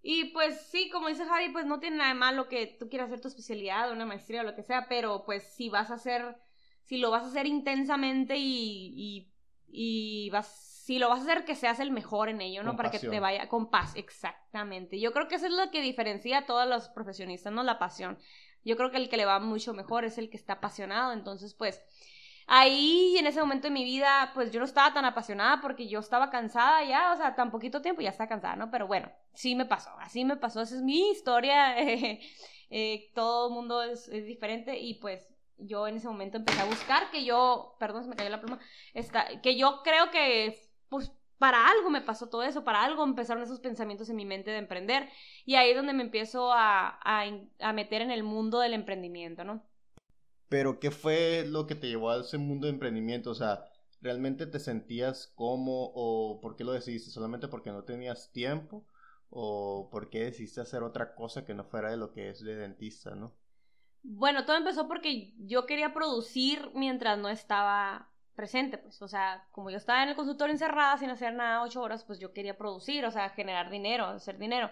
Y 0.03 0.25
pues 0.33 0.59
sí, 0.61 0.89
como 0.89 1.07
dice 1.07 1.25
Javi, 1.25 1.49
pues 1.49 1.65
no 1.65 1.79
tiene 1.79 1.97
nada 1.97 2.09
de 2.09 2.19
malo 2.19 2.49
que 2.49 2.65
tú 2.79 2.89
quieras 2.89 3.07
hacer 3.07 3.21
tu 3.21 3.27
especialidad, 3.27 3.91
una 3.91 4.05
maestría 4.05 4.41
o 4.41 4.43
lo 4.43 4.55
que 4.55 4.63
sea, 4.63 4.87
pero 4.89 5.23
pues 5.25 5.43
si 5.43 5.69
vas 5.69 5.91
a 5.91 5.95
hacer, 5.95 6.37
si 6.83 6.97
lo 6.97 7.11
vas 7.11 7.23
a 7.23 7.27
hacer 7.27 7.45
intensamente 7.45 8.35
y, 8.37 8.93
y, 8.97 9.33
y 9.67 10.29
vas, 10.31 10.47
si 10.91 10.99
lo 10.99 11.07
vas 11.07 11.19
a 11.19 11.23
hacer 11.23 11.45
que 11.45 11.55
seas 11.55 11.79
el 11.79 11.89
mejor 11.89 12.27
en 12.27 12.41
ello, 12.41 12.63
¿no? 12.63 12.75
Para 12.75 12.91
que 12.91 12.99
te 12.99 13.21
vaya 13.21 13.47
con 13.47 13.69
paz, 13.69 13.93
exactamente. 13.95 14.99
Yo 14.99 15.13
creo 15.13 15.29
que 15.29 15.35
eso 15.35 15.45
es 15.45 15.53
lo 15.53 15.71
que 15.71 15.81
diferencia 15.81 16.39
a 16.39 16.45
todos 16.45 16.67
los 16.67 16.89
profesionistas, 16.89 17.53
¿no? 17.53 17.63
La 17.63 17.79
pasión. 17.79 18.19
Yo 18.65 18.75
creo 18.75 18.91
que 18.91 18.97
el 18.97 19.07
que 19.07 19.15
le 19.15 19.23
va 19.23 19.39
mucho 19.39 19.73
mejor 19.73 20.03
es 20.03 20.17
el 20.17 20.29
que 20.29 20.35
está 20.35 20.53
apasionado, 20.53 21.13
entonces 21.13 21.53
pues 21.53 21.81
ahí 22.45 23.15
en 23.17 23.25
ese 23.25 23.39
momento 23.39 23.69
de 23.69 23.73
mi 23.73 23.85
vida, 23.85 24.31
pues 24.33 24.51
yo 24.51 24.59
no 24.59 24.65
estaba 24.65 24.93
tan 24.93 25.05
apasionada 25.05 25.61
porque 25.61 25.87
yo 25.87 25.99
estaba 25.99 26.29
cansada 26.29 26.83
ya, 26.83 27.13
o 27.13 27.15
sea, 27.15 27.35
tan 27.35 27.51
poquito 27.51 27.81
tiempo 27.81 28.01
ya 28.01 28.09
estaba 28.09 28.27
cansada, 28.27 28.57
¿no? 28.57 28.69
Pero 28.69 28.85
bueno, 28.85 29.09
sí 29.33 29.55
me 29.55 29.65
pasó, 29.65 29.91
así 29.97 30.25
me 30.25 30.35
pasó, 30.35 30.59
esa 30.59 30.75
es 30.75 30.81
mi 30.81 31.11
historia, 31.11 31.73
eh, 32.69 33.11
todo 33.15 33.47
el 33.47 33.53
mundo 33.53 33.81
es, 33.81 34.11
diferente 34.11 34.77
y 34.77 34.95
pues 34.95 35.25
yo 35.57 35.87
en 35.87 35.95
ese 35.95 36.09
momento 36.09 36.35
empecé 36.35 36.59
a 36.59 36.65
buscar 36.65 37.09
que 37.11 37.23
yo, 37.23 37.77
perdón, 37.79 38.03
se 38.03 38.09
me 38.09 38.17
cayó 38.17 38.29
la 38.29 38.41
pluma, 38.41 38.59
esta, 38.93 39.39
que 39.39 39.55
yo 39.55 39.83
creo 39.85 40.11
que, 40.11 40.69
pues, 40.91 41.11
para 41.39 41.67
algo 41.69 41.89
me 41.89 42.01
pasó 42.01 42.29
todo 42.29 42.43
eso, 42.43 42.63
para 42.65 42.83
algo 42.83 43.03
empezaron 43.03 43.43
esos 43.43 43.61
pensamientos 43.61 44.09
en 44.09 44.17
mi 44.17 44.25
mente 44.25 44.51
de 44.51 44.57
emprender 44.57 45.09
y 45.45 45.55
ahí 45.55 45.71
es 45.71 45.77
donde 45.77 45.93
me 45.93 46.03
empiezo 46.03 46.51
a, 46.53 46.99
a 47.03 47.73
meter 47.73 48.01
en 48.03 48.11
el 48.11 48.23
mundo 48.23 48.59
del 48.59 48.73
emprendimiento, 48.75 49.43
¿no? 49.45 49.63
Pero, 50.49 50.79
¿qué 50.79 50.91
fue 50.91 51.45
lo 51.47 51.65
que 51.65 51.75
te 51.75 51.87
llevó 51.87 52.11
a 52.11 52.19
ese 52.19 52.37
mundo 52.37 52.67
de 52.67 52.73
emprendimiento? 52.73 53.31
O 53.31 53.35
sea, 53.35 53.69
¿realmente 54.01 54.45
te 54.45 54.59
sentías 54.59 55.27
como 55.33 55.91
o 55.95 56.41
por 56.41 56.55
qué 56.57 56.65
lo 56.65 56.73
decidiste? 56.73 57.09
¿Solamente 57.09 57.47
porque 57.47 57.71
no 57.71 57.85
tenías 57.85 58.31
tiempo? 58.33 58.85
¿O 59.29 59.89
por 59.89 60.09
qué 60.09 60.25
decidiste 60.25 60.61
hacer 60.61 60.83
otra 60.83 61.15
cosa 61.15 61.45
que 61.45 61.53
no 61.53 61.63
fuera 61.63 61.89
de 61.89 61.97
lo 61.97 62.11
que 62.11 62.29
es 62.29 62.43
de 62.43 62.55
dentista, 62.55 63.15
no? 63.15 63.33
Bueno, 64.03 64.45
todo 64.45 64.57
empezó 64.57 64.87
porque 64.87 65.33
yo 65.37 65.65
quería 65.65 65.93
producir 65.93 66.71
mientras 66.75 67.17
no 67.17 67.29
estaba 67.29 68.10
presente, 68.35 68.77
pues, 68.77 69.01
o 69.01 69.07
sea, 69.07 69.47
como 69.51 69.69
yo 69.69 69.77
estaba 69.77 70.03
en 70.03 70.09
el 70.09 70.15
consultorio 70.15 70.53
encerrada 70.53 70.97
sin 70.97 71.09
hacer 71.09 71.33
nada 71.33 71.63
ocho 71.63 71.81
horas, 71.81 72.03
pues 72.03 72.19
yo 72.19 72.33
quería 72.33 72.57
producir, 72.57 73.05
o 73.05 73.11
sea, 73.11 73.29
generar 73.29 73.69
dinero, 73.69 74.05
hacer 74.05 74.37
dinero. 74.37 74.71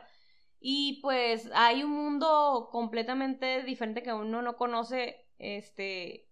Y 0.60 1.00
pues 1.02 1.50
hay 1.54 1.84
un 1.84 1.92
mundo 1.92 2.70
completamente 2.72 3.64
diferente 3.64 4.04
que 4.04 4.14
uno 4.14 4.42
no 4.42 4.58
conoce 4.58 5.26
este, 5.38 6.30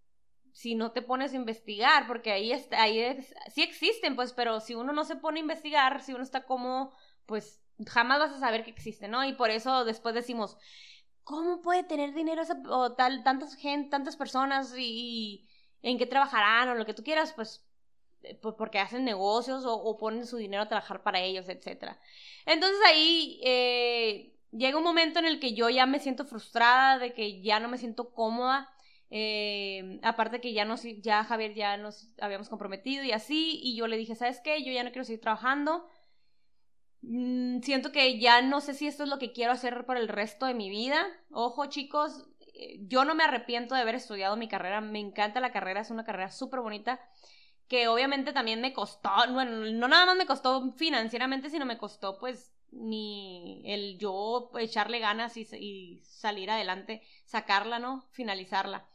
si 0.51 0.75
no 0.75 0.91
te 0.91 1.01
pones 1.01 1.33
a 1.33 1.37
investigar, 1.37 2.07
porque 2.07 2.31
ahí, 2.31 2.51
está, 2.51 2.81
ahí 2.81 3.17
sí 3.53 3.61
existen, 3.61 4.15
pues, 4.15 4.33
pero 4.33 4.59
si 4.59 4.75
uno 4.75 4.91
no 4.91 5.05
se 5.05 5.15
pone 5.15 5.39
a 5.39 5.41
investigar, 5.41 6.01
si 6.01 6.13
uno 6.13 6.23
está 6.23 6.45
como, 6.45 6.91
pues, 7.25 7.61
jamás 7.85 8.19
vas 8.19 8.31
a 8.31 8.39
saber 8.39 8.63
que 8.63 8.71
existe, 8.71 9.07
¿no? 9.07 9.23
Y 9.23 9.33
por 9.33 9.51
eso 9.51 9.85
después 9.85 10.15
decimos, 10.15 10.57
¿cómo 11.23 11.61
puede 11.61 11.83
tener 11.83 12.13
dinero 12.13 12.41
esa, 12.41 12.61
o 12.69 12.93
tal, 12.93 13.23
tantas 13.23 13.55
gente, 13.55 13.89
tantas 13.89 14.15
personas 14.15 14.73
y, 14.77 15.46
en 15.81 15.97
qué 15.97 16.05
trabajarán 16.05 16.69
o 16.69 16.75
lo 16.75 16.85
que 16.85 16.93
tú 16.93 17.03
quieras? 17.03 17.33
Pues, 17.33 17.65
eh, 18.23 18.35
porque 18.35 18.79
hacen 18.79 19.05
negocios 19.05 19.63
o, 19.65 19.97
ponen 19.97 20.25
su 20.25 20.37
dinero 20.37 20.63
a 20.63 20.67
trabajar 20.67 21.03
para 21.03 21.19
ellos, 21.19 21.49
etcétera. 21.49 21.99
Entonces 22.45 22.79
ahí 22.85 23.39
eh, 23.43 24.33
llega 24.51 24.77
un 24.77 24.83
momento 24.83 25.19
en 25.19 25.25
el 25.25 25.39
que 25.39 25.53
yo 25.53 25.69
ya 25.69 25.85
me 25.85 25.99
siento 25.99 26.25
frustrada, 26.25 26.99
de 26.99 27.13
que 27.13 27.41
ya 27.41 27.59
no 27.59 27.67
me 27.69 27.77
siento 27.77 28.11
cómoda 28.13 28.69
eh, 29.09 29.99
aparte 30.03 30.41
que 30.41 30.53
ya 30.53 30.65
nos, 30.65 30.83
ya 30.83 31.23
Javier 31.23 31.53
ya 31.53 31.77
nos 31.77 32.13
habíamos 32.19 32.49
comprometido 32.49 33.03
y 33.03 33.11
así, 33.11 33.59
y 33.63 33.75
yo 33.75 33.87
le 33.87 33.97
dije, 33.97 34.15
¿sabes 34.15 34.41
qué? 34.41 34.63
Yo 34.63 34.71
ya 34.71 34.83
no 34.83 34.91
quiero 34.91 35.05
seguir 35.05 35.21
trabajando. 35.21 35.87
Mm, 37.01 37.61
siento 37.61 37.91
que 37.91 38.19
ya 38.19 38.41
no 38.41 38.59
sé 38.61 38.73
si 38.73 38.87
esto 38.87 39.03
es 39.03 39.09
lo 39.09 39.19
que 39.19 39.31
quiero 39.31 39.53
hacer 39.53 39.85
por 39.85 39.97
el 39.97 40.07
resto 40.07 40.45
de 40.45 40.53
mi 40.53 40.69
vida. 40.69 41.07
Ojo, 41.31 41.67
chicos, 41.67 42.27
yo 42.87 43.05
no 43.05 43.15
me 43.15 43.23
arrepiento 43.23 43.75
de 43.75 43.81
haber 43.81 43.95
estudiado 43.95 44.35
mi 44.35 44.47
carrera. 44.47 44.81
Me 44.81 44.99
encanta 44.99 45.39
la 45.39 45.51
carrera, 45.51 45.81
es 45.81 45.91
una 45.91 46.05
carrera 46.05 46.31
súper 46.31 46.61
bonita. 46.61 46.99
Que 47.67 47.87
obviamente 47.87 48.31
también 48.33 48.61
me 48.61 48.73
costó, 48.73 49.09
bueno, 49.31 49.51
no 49.71 49.87
nada 49.87 50.05
más 50.05 50.15
me 50.15 50.25
costó 50.25 50.71
financieramente, 50.73 51.49
sino 51.49 51.65
me 51.65 51.77
costó 51.77 52.17
pues 52.17 52.53
ni 52.71 53.61
el 53.65 53.97
yo 53.97 54.51
echarle 54.57 54.99
ganas 54.99 55.35
y, 55.37 55.47
y 55.53 56.01
salir 56.03 56.49
adelante, 56.49 57.01
sacarla, 57.25 57.79
¿no? 57.79 58.05
Finalizarla. 58.11 58.87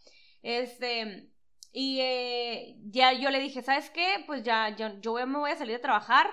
Este, 0.43 1.29
y 1.73 2.01
eh, 2.01 2.77
ya 2.85 3.13
yo 3.13 3.31
le 3.31 3.41
dije, 3.41 3.63
¿sabes 3.63 3.91
qué? 3.91 4.25
Pues 4.27 4.43
ya 4.43 4.75
yo, 4.77 5.01
yo 5.01 5.27
me 5.27 5.39
voy 5.39 5.51
a 5.51 5.57
salir 5.57 5.77
a 5.77 5.81
trabajar 5.81 6.31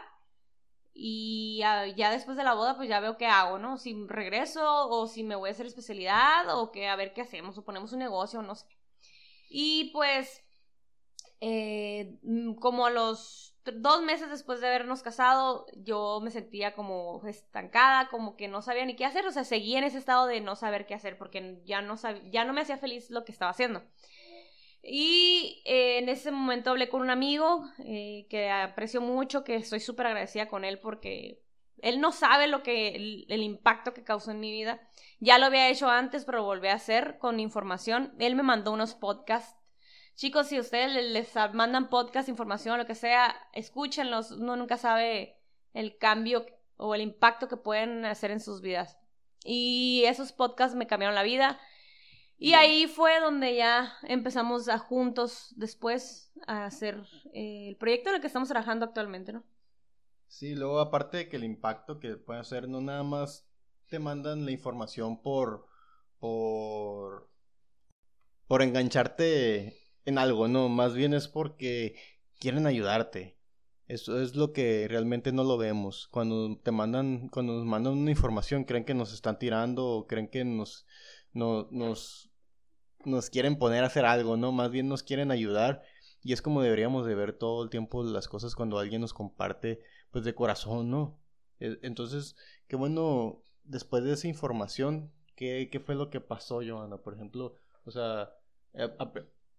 y 0.93 1.59
ya, 1.59 2.11
después 2.11 2.37
de 2.37 2.43
la 2.43 2.53
boda 2.53 2.75
pues 2.75 2.89
ya 2.89 2.99
veo 2.99 3.17
qué 3.17 3.25
hago, 3.27 3.59
¿no? 3.59 3.77
Si 3.77 3.95
regreso 4.07 4.89
o 4.89 5.07
si 5.07 5.23
me 5.23 5.35
voy 5.35 5.49
a 5.49 5.53
hacer 5.53 5.65
especialidad 5.65 6.57
o 6.57 6.71
que 6.71 6.87
a 6.87 6.95
ver 6.95 7.13
qué 7.13 7.21
hacemos 7.21 7.57
o 7.57 7.63
ponemos 7.63 7.93
un 7.93 7.99
negocio, 7.99 8.41
no 8.41 8.55
sé. 8.55 8.65
Y 9.49 9.91
pues 9.93 10.43
eh, 11.41 12.17
mm, 12.23 12.55
como 12.55 12.85
a 12.85 12.89
los 12.89 13.55
dos 13.65 14.01
meses 14.01 14.29
después 14.29 14.61
de 14.61 14.67
habernos 14.67 15.03
casado, 15.03 15.65
yo 15.75 16.19
me 16.21 16.31
sentía 16.31 16.73
como 16.73 17.21
estancada, 17.27 18.09
como 18.09 18.35
que 18.35 18.47
no 18.47 18.61
sabía 18.61 18.85
ni 18.85 18.95
qué 18.95 19.05
hacer, 19.05 19.25
o 19.25 19.31
sea, 19.31 19.43
seguía 19.43 19.77
en 19.77 19.83
ese 19.85 19.97
estado 19.97 20.25
de 20.27 20.41
no 20.41 20.55
saber 20.55 20.85
qué 20.85 20.95
hacer, 20.95 21.17
porque 21.17 21.61
ya 21.65 21.81
no, 21.81 21.95
ya 22.31 22.45
no 22.45 22.53
me 22.53 22.61
hacía 22.61 22.77
feliz 22.77 23.09
lo 23.09 23.25
que 23.25 23.31
estaba 23.31 23.51
haciendo. 23.51 23.83
Y 24.81 25.61
eh, 25.65 25.99
en 25.99 26.09
ese 26.09 26.31
momento 26.31 26.69
hablé 26.69 26.89
con 26.89 27.01
un 27.01 27.09
amigo 27.09 27.65
eh, 27.79 28.27
que 28.29 28.49
aprecio 28.49 29.01
mucho, 29.01 29.43
que 29.43 29.55
estoy 29.55 29.79
súper 29.79 30.07
agradecida 30.07 30.47
con 30.47 30.63
él 30.63 30.79
porque 30.79 31.43
él 31.81 32.01
no 32.01 32.11
sabe 32.11 32.47
lo 32.47 32.63
que 32.63 32.95
el, 33.27 33.41
impacto 33.41 33.93
que 33.93 34.03
causó 34.03 34.31
en 34.31 34.39
mi 34.39 34.51
vida. 34.51 34.81
Ya 35.19 35.37
lo 35.37 35.45
había 35.45 35.69
hecho 35.69 35.89
antes, 35.89 36.25
pero 36.25 36.43
volví 36.43 36.67
a 36.67 36.73
hacer 36.73 37.17
con 37.19 37.39
información. 37.39 38.13
Él 38.19 38.35
me 38.35 38.43
mandó 38.43 38.71
unos 38.71 38.95
podcasts 38.95 39.59
chicos, 40.19 40.47
si 40.47 40.59
ustedes 40.59 40.91
les, 41.13 41.33
mandan 41.53 41.89
podcast, 41.89 42.27
información, 42.27 42.77
lo 42.77 42.85
que 42.85 42.95
sea, 42.95 43.33
escúchenlos. 43.53 44.31
Uno 44.31 44.57
nunca 44.57 44.75
sabe 44.75 45.39
el 45.73 45.97
cambio 45.97 46.45
o 46.75 46.93
el 46.93 47.01
impacto 47.01 47.47
que 47.47 47.55
pueden 47.55 48.03
hacer 48.03 48.31
en 48.31 48.41
sus 48.41 48.61
vidas. 48.61 48.97
Y 49.45 50.03
esos 50.07 50.33
podcasts 50.33 50.75
me 50.75 50.87
cambiaron 50.87 51.15
la 51.15 51.23
vida. 51.23 51.57
Y 52.41 52.53
ahí 52.53 52.87
fue 52.87 53.19
donde 53.19 53.55
ya 53.57 53.93
empezamos 54.03 54.69
a 54.69 54.79
juntos 54.79 55.53
después 55.57 56.31
a 56.47 56.65
hacer 56.65 57.03
eh, 57.33 57.67
el 57.67 57.75
proyecto 57.75 58.09
en 58.09 58.15
el 58.15 58.21
que 58.21 58.27
estamos 58.27 58.47
trabajando 58.47 58.85
actualmente, 58.85 59.33
¿no? 59.33 59.43
Sí, 60.27 60.55
luego 60.55 60.79
aparte 60.79 61.17
de 61.17 61.29
que 61.29 61.35
el 61.35 61.43
impacto 61.43 61.99
que 61.99 62.15
puede 62.15 62.39
hacer, 62.39 62.69
no 62.69 62.79
nada 62.79 63.03
más 63.03 63.45
te 63.89 63.99
mandan 63.99 64.45
la 64.45 64.51
información 64.51 65.21
por, 65.21 65.67
por, 66.19 67.29
por 68.47 68.61
engancharte 68.61 69.77
en 70.05 70.17
algo, 70.17 70.47
no, 70.47 70.69
más 70.69 70.93
bien 70.93 71.13
es 71.13 71.27
porque 71.27 71.95
quieren 72.39 72.67
ayudarte. 72.67 73.37
Eso 73.87 74.21
es 74.21 74.35
lo 74.35 74.53
que 74.53 74.87
realmente 74.87 75.31
no 75.31 75.43
lo 75.43 75.57
vemos. 75.57 76.07
Cuando 76.11 76.57
te 76.59 76.71
mandan, 76.71 77.27
cuando 77.29 77.53
nos 77.53 77.65
mandan 77.65 77.93
una 77.93 78.11
información, 78.11 78.63
creen 78.63 78.85
que 78.85 78.93
nos 78.93 79.11
están 79.13 79.39
tirando 79.39 79.85
o 79.87 80.07
creen 80.07 80.29
que 80.29 80.45
nos, 80.45 80.85
no, 81.33 81.67
nos, 81.71 82.28
nos 83.05 83.29
quieren 83.29 83.57
poner 83.57 83.83
a 83.83 83.87
hacer 83.87 84.05
algo, 84.05 84.37
¿no? 84.37 84.51
Más 84.51 84.71
bien 84.71 84.87
nos 84.87 85.03
quieren 85.03 85.31
ayudar 85.31 85.83
y 86.23 86.33
es 86.33 86.41
como 86.41 86.61
deberíamos 86.61 87.05
de 87.05 87.15
ver 87.15 87.33
todo 87.33 87.63
el 87.63 87.69
tiempo 87.69 88.03
las 88.03 88.27
cosas 88.27 88.55
cuando 88.55 88.77
alguien 88.79 89.01
nos 89.01 89.13
comparte, 89.13 89.81
pues 90.11 90.25
de 90.25 90.35
corazón, 90.35 90.89
¿no? 90.89 91.19
E, 91.59 91.79
entonces, 91.81 92.35
qué 92.67 92.75
bueno, 92.75 93.41
después 93.63 94.03
de 94.03 94.13
esa 94.13 94.27
información, 94.27 95.11
¿qué, 95.35 95.69
qué 95.71 95.79
fue 95.79 95.95
lo 95.95 96.09
que 96.09 96.21
pasó, 96.21 96.61
Johanna? 96.65 96.97
Por 96.97 97.13
ejemplo, 97.13 97.55
o 97.85 97.91
sea, 97.91 98.33
eh, 98.73 98.89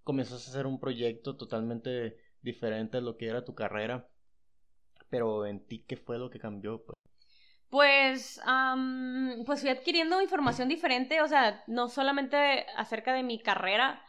comenzaste 0.05 0.51
a 0.51 0.51
hacer 0.51 0.67
un 0.67 0.81
proyecto 0.81 1.37
totalmente 1.37 2.17
diferente 2.43 2.99
a 2.99 3.01
lo 3.01 3.17
que 3.17 3.29
era 3.29 3.45
tu 3.45 3.55
carrera, 3.55 4.09
pero 5.09 5.47
en 5.47 5.61
ti, 5.67 5.85
¿qué 5.87 5.97
fue 5.97 6.19
lo 6.19 6.31
que 6.31 6.39
cambió? 6.39 6.85
Pues? 7.71 8.41
Pues, 8.45 9.47
pues 9.47 9.61
fui 9.61 9.71
adquiriendo 9.71 10.21
información 10.21 10.69
diferente, 10.69 11.23
o 11.23 11.29
sea, 11.29 11.63
no 11.67 11.89
solamente 11.89 12.67
acerca 12.77 13.13
de 13.15 13.23
mi 13.23 13.41
carrera. 13.41 14.03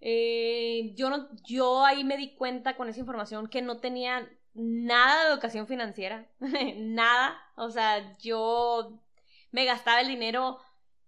Eh, 0.00 0.92
yo, 0.96 1.10
no, 1.10 1.28
yo 1.44 1.84
ahí 1.84 2.04
me 2.04 2.16
di 2.16 2.34
cuenta 2.36 2.76
con 2.76 2.88
esa 2.88 3.00
información 3.00 3.48
que 3.48 3.62
no 3.62 3.78
tenía 3.78 4.28
nada 4.54 5.24
de 5.24 5.32
educación 5.32 5.66
financiera, 5.66 6.28
nada. 6.76 7.36
O 7.56 7.70
sea, 7.70 8.16
yo 8.18 9.00
me 9.50 9.64
gastaba 9.64 10.00
el 10.00 10.08
dinero 10.08 10.58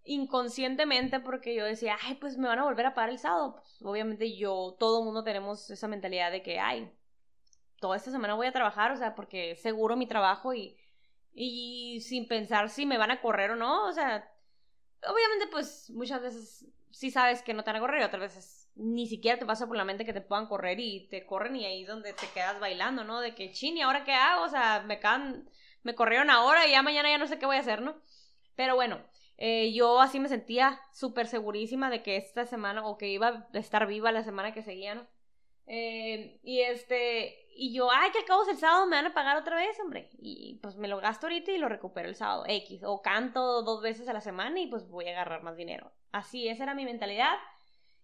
inconscientemente 0.04 1.20
porque 1.20 1.54
yo 1.54 1.64
decía, 1.64 1.96
ay, 2.02 2.14
pues 2.16 2.36
me 2.38 2.48
van 2.48 2.58
a 2.58 2.64
volver 2.64 2.86
a 2.86 2.94
pagar 2.94 3.10
el 3.10 3.18
sábado. 3.18 3.54
Pues, 3.56 3.82
obviamente 3.82 4.36
yo, 4.36 4.76
todo 4.78 5.00
el 5.00 5.04
mundo 5.04 5.24
tenemos 5.24 5.70
esa 5.70 5.88
mentalidad 5.88 6.32
de 6.32 6.42
que, 6.42 6.58
ay, 6.58 6.90
toda 7.80 7.96
esta 7.96 8.10
semana 8.10 8.34
voy 8.34 8.46
a 8.46 8.52
trabajar, 8.52 8.92
o 8.92 8.96
sea, 8.96 9.14
porque 9.14 9.56
seguro 9.56 9.96
mi 9.96 10.06
trabajo 10.06 10.54
y 10.54 10.76
y 11.36 12.00
sin 12.00 12.26
pensar 12.26 12.70
si 12.70 12.86
me 12.86 12.98
van 12.98 13.10
a 13.10 13.20
correr 13.20 13.50
o 13.50 13.56
no, 13.56 13.86
o 13.86 13.92
sea, 13.92 14.28
obviamente 15.02 15.46
pues 15.52 15.90
muchas 15.90 16.22
veces 16.22 16.66
sí 16.90 17.10
sabes 17.10 17.42
que 17.42 17.52
no 17.52 17.62
te 17.62 17.70
van 17.70 17.76
a 17.76 17.80
correr 17.80 18.00
y 18.00 18.04
otras 18.04 18.22
veces 18.22 18.70
ni 18.74 19.06
siquiera 19.06 19.38
te 19.38 19.44
pasa 19.44 19.66
por 19.66 19.76
la 19.76 19.84
mente 19.84 20.06
que 20.06 20.14
te 20.14 20.22
puedan 20.22 20.46
correr 20.46 20.80
y 20.80 21.08
te 21.08 21.26
corren 21.26 21.54
y 21.56 21.66
ahí 21.66 21.82
es 21.82 21.88
donde 21.88 22.14
te 22.14 22.26
quedas 22.34 22.58
bailando, 22.58 23.04
¿no? 23.04 23.20
De 23.20 23.34
que, 23.34 23.52
chin, 23.52 23.76
¿y 23.76 23.82
ahora 23.82 24.04
qué 24.04 24.12
hago? 24.12 24.44
O 24.44 24.48
sea, 24.48 24.82
me 24.86 24.98
can... 24.98 25.48
me 25.82 25.94
corrieron 25.94 26.30
ahora 26.30 26.66
y 26.66 26.70
ya 26.72 26.82
mañana 26.82 27.10
ya 27.10 27.18
no 27.18 27.26
sé 27.26 27.38
qué 27.38 27.46
voy 27.46 27.56
a 27.56 27.60
hacer, 27.60 27.82
¿no? 27.82 27.96
Pero 28.54 28.74
bueno, 28.74 29.00
eh, 29.36 29.72
yo 29.74 30.00
así 30.00 30.20
me 30.20 30.28
sentía 30.28 30.80
súper 30.92 31.26
segurísima 31.26 31.90
de 31.90 32.02
que 32.02 32.16
esta 32.16 32.46
semana 32.46 32.86
o 32.86 32.96
que 32.98 33.08
iba 33.08 33.28
a 33.52 33.58
estar 33.58 33.86
viva 33.86 34.12
la 34.12 34.24
semana 34.24 34.54
que 34.54 34.62
seguía, 34.62 34.94
¿no? 34.94 35.06
Eh, 35.66 36.38
y 36.42 36.60
este, 36.60 37.46
y 37.56 37.72
yo, 37.72 37.90
ay, 37.90 38.10
que 38.12 38.20
acabo 38.20 38.48
el 38.48 38.58
sábado 38.58 38.86
me 38.86 38.96
van 38.96 39.06
a 39.06 39.14
pagar 39.14 39.36
otra 39.36 39.56
vez, 39.56 39.78
hombre. 39.80 40.10
Y 40.18 40.58
pues 40.62 40.76
me 40.76 40.88
lo 40.88 40.98
gasto 40.98 41.26
ahorita 41.26 41.50
y 41.52 41.58
lo 41.58 41.68
recupero 41.68 42.08
el 42.08 42.14
sábado, 42.14 42.44
X. 42.46 42.82
O 42.84 43.00
canto 43.02 43.62
dos 43.62 43.82
veces 43.82 44.08
a 44.08 44.12
la 44.12 44.20
semana 44.20 44.60
y 44.60 44.66
pues 44.66 44.88
voy 44.88 45.06
a 45.08 45.12
agarrar 45.12 45.42
más 45.42 45.56
dinero. 45.56 45.92
Así, 46.12 46.48
esa 46.48 46.64
era 46.64 46.74
mi 46.74 46.84
mentalidad. 46.84 47.34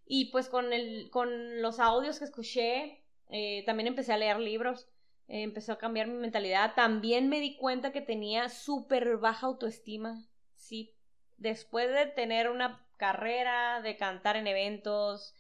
Y 0.07 0.27
pues 0.27 0.49
con, 0.49 0.73
el, 0.73 1.11
con 1.11 1.61
los 1.61 1.81
audios 1.81 2.19
que 2.19 2.25
escuché, 2.25 3.05
eh, 3.29 3.63
también 3.67 3.89
empecé 3.89 4.13
a 4.13 4.19
leer 4.19 4.39
libros. 4.39 4.89
Eh, 5.29 5.43
empezó 5.43 5.73
a 5.73 5.79
cambiar 5.79 6.07
mi 6.09 6.19
mentalidad. 6.19 6.75
También 6.75 7.29
me 7.29 7.41
di 7.41 7.57
cuenta 7.57 7.93
que 7.93 8.01
tenía 8.01 8.49
súper 8.49 9.19
baja 9.19 9.47
autoestima. 9.47 10.27
Sí, 10.57 10.95
después 11.37 11.93
de 11.93 12.07
tener 12.07 12.49
una 12.51 12.87
carrera, 12.97 13.83
de 13.83 13.97
cantar 13.97 14.37
en 14.37 14.47
eventos, 14.47 15.35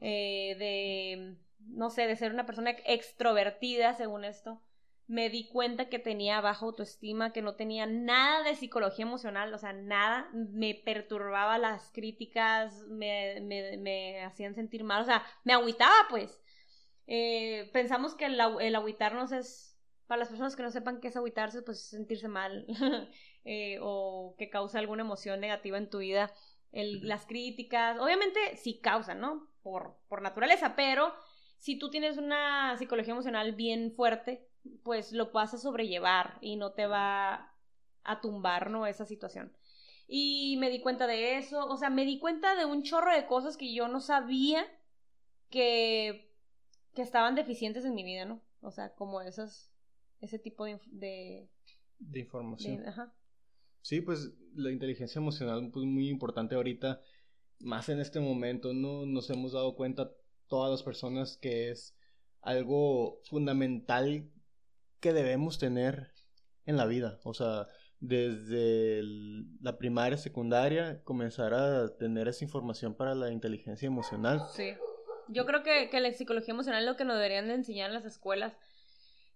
eh, 0.00 0.56
de 0.58 1.36
no 1.68 1.90
sé, 1.90 2.06
de 2.06 2.16
ser 2.16 2.32
una 2.32 2.46
persona 2.46 2.70
extrovertida, 2.84 3.94
según 3.94 4.24
esto, 4.24 4.60
me 5.08 5.30
di 5.30 5.48
cuenta 5.48 5.88
que 5.88 5.98
tenía 5.98 6.40
baja 6.40 6.64
autoestima, 6.64 7.32
que 7.32 7.42
no 7.42 7.54
tenía 7.54 7.86
nada 7.86 8.42
de 8.42 8.56
psicología 8.56 9.04
emocional, 9.04 9.54
o 9.54 9.58
sea, 9.58 9.72
nada, 9.72 10.28
me 10.32 10.74
perturbaba 10.74 11.58
las 11.58 11.90
críticas, 11.92 12.84
me, 12.88 13.40
me, 13.40 13.76
me 13.76 14.24
hacían 14.24 14.54
sentir 14.54 14.82
mal, 14.82 15.02
o 15.02 15.04
sea, 15.04 15.24
me 15.44 15.52
agüitaba, 15.52 15.94
pues. 16.10 16.40
Eh, 17.06 17.70
pensamos 17.72 18.14
que 18.14 18.26
el, 18.26 18.40
el 18.60 18.74
agüitarnos 18.74 19.30
es, 19.30 19.78
para 20.08 20.18
las 20.20 20.28
personas 20.28 20.56
que 20.56 20.62
no 20.62 20.70
sepan 20.70 21.00
qué 21.00 21.08
es 21.08 21.16
agüitarse, 21.16 21.62
pues 21.62 21.80
sentirse 21.88 22.26
mal, 22.26 22.66
eh, 23.44 23.78
o 23.80 24.34
que 24.38 24.50
causa 24.50 24.80
alguna 24.80 25.02
emoción 25.02 25.40
negativa 25.40 25.78
en 25.78 25.88
tu 25.88 25.98
vida. 25.98 26.32
El, 26.72 27.06
las 27.06 27.26
críticas, 27.26 27.98
obviamente 28.00 28.56
sí 28.56 28.80
causan, 28.80 29.20
¿no? 29.20 29.48
Por, 29.62 29.96
por 30.08 30.20
naturaleza, 30.20 30.74
pero 30.74 31.14
si 31.58 31.78
tú 31.78 31.90
tienes 31.90 32.18
una 32.18 32.76
psicología 32.78 33.12
emocional 33.12 33.52
bien 33.54 33.92
fuerte, 33.92 34.48
pues 34.82 35.12
lo 35.12 35.32
vas 35.32 35.54
a 35.54 35.58
sobrellevar 35.58 36.38
y 36.40 36.56
no 36.56 36.72
te 36.72 36.86
va 36.86 37.52
a 38.02 38.20
tumbar, 38.20 38.70
¿no? 38.70 38.86
Esa 38.86 39.04
situación. 39.04 39.52
Y 40.08 40.56
me 40.58 40.70
di 40.70 40.80
cuenta 40.80 41.06
de 41.06 41.36
eso, 41.36 41.66
o 41.66 41.76
sea, 41.76 41.90
me 41.90 42.04
di 42.04 42.18
cuenta 42.18 42.54
de 42.54 42.64
un 42.64 42.82
chorro 42.82 43.12
de 43.12 43.26
cosas 43.26 43.56
que 43.56 43.74
yo 43.74 43.88
no 43.88 44.00
sabía 44.00 44.64
que, 45.50 46.32
que 46.94 47.02
estaban 47.02 47.34
deficientes 47.34 47.84
en 47.84 47.94
mi 47.94 48.04
vida, 48.04 48.24
¿no? 48.24 48.40
O 48.60 48.70
sea, 48.70 48.94
como 48.94 49.20
esas, 49.20 49.72
ese 50.20 50.38
tipo 50.38 50.64
de... 50.64 50.80
De, 50.86 51.48
de 51.98 52.20
información. 52.20 52.86
ajá. 52.86 53.12
Sí, 53.80 54.00
pues 54.00 54.32
la 54.54 54.72
inteligencia 54.72 55.20
emocional 55.20 55.70
pues 55.72 55.86
muy 55.86 56.08
importante 56.08 56.56
ahorita, 56.56 57.00
más 57.60 57.88
en 57.88 58.00
este 58.00 58.18
momento, 58.20 58.72
¿no? 58.74 59.06
Nos 59.06 59.30
hemos 59.30 59.52
dado 59.52 59.76
cuenta 59.76 60.10
todas 60.48 60.70
las 60.70 60.82
personas 60.82 61.36
que 61.36 61.70
es 61.70 61.96
algo 62.40 63.20
fundamental 63.24 64.30
que 65.00 65.12
debemos 65.12 65.58
tener 65.58 66.12
en 66.64 66.76
la 66.76 66.86
vida. 66.86 67.18
O 67.24 67.34
sea, 67.34 67.66
desde 68.00 69.02
la 69.60 69.78
primaria, 69.78 70.16
secundaria, 70.16 71.02
comenzar 71.04 71.54
a 71.54 71.96
tener 71.96 72.28
esa 72.28 72.44
información 72.44 72.94
para 72.94 73.14
la 73.14 73.30
inteligencia 73.30 73.86
emocional. 73.86 74.42
Sí. 74.54 74.74
Yo 75.28 75.44
creo 75.44 75.62
que, 75.62 75.90
que 75.90 76.00
la 76.00 76.12
psicología 76.12 76.54
emocional 76.54 76.82
es 76.82 76.88
lo 76.88 76.96
que 76.96 77.04
nos 77.04 77.16
deberían 77.16 77.48
de 77.48 77.54
enseñar 77.54 77.88
en 77.88 77.94
las 77.94 78.04
escuelas. 78.04 78.56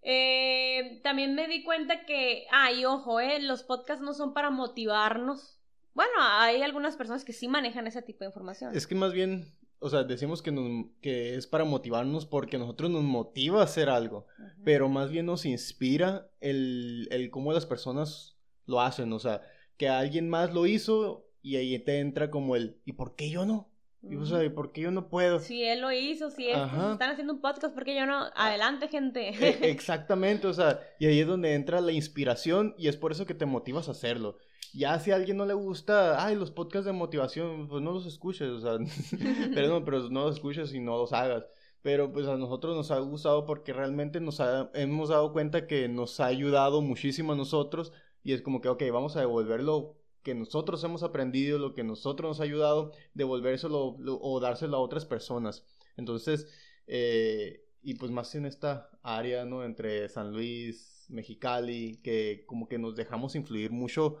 Eh, 0.03 0.99
también 1.03 1.35
me 1.35 1.47
di 1.47 1.63
cuenta 1.63 2.05
que, 2.05 2.45
ay, 2.51 2.85
ojo, 2.85 3.19
eh, 3.19 3.39
los 3.41 3.63
podcasts 3.63 4.03
no 4.03 4.13
son 4.13 4.33
para 4.33 4.49
motivarnos. 4.49 5.59
Bueno, 5.93 6.11
hay 6.17 6.61
algunas 6.61 6.95
personas 6.95 7.25
que 7.25 7.33
sí 7.33 7.47
manejan 7.47 7.87
ese 7.87 8.01
tipo 8.01 8.19
de 8.19 8.27
información. 8.27 8.75
Es 8.75 8.87
que 8.87 8.95
más 8.95 9.11
bien 9.11 9.51
o 9.83 9.89
sea, 9.89 10.03
decimos 10.03 10.43
que, 10.43 10.85
que 11.01 11.35
es 11.35 11.47
para 11.47 11.65
motivarnos 11.65 12.27
porque 12.27 12.55
a 12.55 12.59
nosotros 12.59 12.91
nos 12.91 13.03
motiva 13.03 13.61
a 13.61 13.63
hacer 13.63 13.89
algo, 13.89 14.27
pero 14.63 14.87
más 14.89 15.09
bien 15.09 15.25
nos 15.25 15.43
inspira 15.43 16.29
el, 16.39 17.07
el 17.09 17.31
cómo 17.31 17.51
las 17.51 17.65
personas 17.65 18.37
lo 18.67 18.79
hacen, 18.79 19.11
o 19.11 19.17
sea, 19.17 19.41
que 19.77 19.89
alguien 19.89 20.29
más 20.29 20.53
lo 20.53 20.67
hizo 20.67 21.27
y 21.41 21.55
ahí 21.55 21.79
te 21.79 21.99
entra 21.99 22.29
como 22.29 22.55
el, 22.55 22.79
¿y 22.85 22.93
por 22.93 23.15
qué 23.15 23.31
yo 23.31 23.43
no? 23.47 23.71
Y, 24.03 24.15
o 24.15 24.25
sea, 24.25 24.43
¿y 24.43 24.49
por 24.49 24.71
qué 24.71 24.81
yo 24.81 24.91
no 24.91 25.09
puedo? 25.09 25.39
Si 25.39 25.63
él 25.63 25.81
lo 25.81 25.91
hizo, 25.91 26.29
si 26.29 26.49
están 26.49 27.01
haciendo 27.01 27.33
un 27.33 27.41
podcast, 27.41 27.73
¿por 27.73 27.83
qué 27.83 27.95
yo 27.95 28.05
no? 28.05 28.25
Adelante, 28.35 28.87
gente. 28.87 29.29
E, 29.29 29.69
exactamente, 29.71 30.45
o 30.45 30.53
sea, 30.53 30.79
y 30.99 31.07
ahí 31.07 31.19
es 31.19 31.27
donde 31.27 31.55
entra 31.55 31.81
la 31.81 31.91
inspiración 31.91 32.75
y 32.77 32.87
es 32.87 32.97
por 32.97 33.11
eso 33.11 33.25
que 33.25 33.33
te 33.33 33.47
motivas 33.47 33.87
a 33.87 33.91
hacerlo. 33.91 34.37
Ya 34.73 34.97
si 34.99 35.11
a 35.11 35.15
alguien 35.15 35.37
no 35.37 35.45
le 35.45 35.53
gusta, 35.53 36.23
ay, 36.25 36.35
los 36.35 36.51
podcasts 36.51 36.85
de 36.85 36.93
motivación, 36.93 37.67
pues 37.67 37.81
no 37.81 37.91
los 37.91 38.05
escuches, 38.05 38.49
o 38.49 38.59
sea, 38.59 38.77
pero 39.53 39.67
no, 39.67 39.83
pero 39.85 40.09
no 40.09 40.25
los 40.25 40.35
escuches 40.35 40.73
y 40.73 40.79
no 40.79 40.97
los 40.97 41.13
hagas. 41.13 41.45
Pero 41.81 42.11
pues 42.13 42.27
a 42.27 42.37
nosotros 42.37 42.75
nos 42.75 42.91
ha 42.91 42.99
gustado 42.99 43.45
porque 43.45 43.73
realmente 43.73 44.21
nos 44.21 44.41
hemos 44.73 45.09
dado 45.09 45.33
cuenta 45.33 45.67
que 45.67 45.89
nos 45.89 46.19
ha 46.19 46.27
ayudado 46.27 46.81
muchísimo 46.81 47.33
a 47.33 47.35
nosotros 47.35 47.91
y 48.23 48.33
es 48.33 48.41
como 48.41 48.61
que, 48.61 48.69
ok, 48.69 48.83
vamos 48.91 49.15
a 49.17 49.21
devolver 49.21 49.63
lo 49.63 49.97
que 50.23 50.35
nosotros 50.35 50.83
hemos 50.83 51.03
aprendido, 51.03 51.57
lo 51.57 51.73
que 51.73 51.83
nosotros 51.83 52.29
nos 52.29 52.39
ha 52.39 52.43
ayudado, 52.43 52.91
devolvérselo 53.13 53.97
o 53.97 54.39
dárselo 54.39 54.77
a 54.77 54.79
otras 54.79 55.05
personas. 55.05 55.65
Entonces, 55.97 56.47
eh, 56.87 57.65
y 57.81 57.95
pues 57.95 58.11
más 58.11 58.35
en 58.35 58.45
esta 58.45 58.89
área, 59.01 59.45
¿no? 59.45 59.63
Entre 59.63 60.07
San 60.09 60.31
Luis, 60.31 61.05
Mexicali, 61.09 61.97
que 62.03 62.43
como 62.45 62.67
que 62.67 62.77
nos 62.77 62.95
dejamos 62.95 63.35
influir 63.35 63.71
mucho 63.71 64.17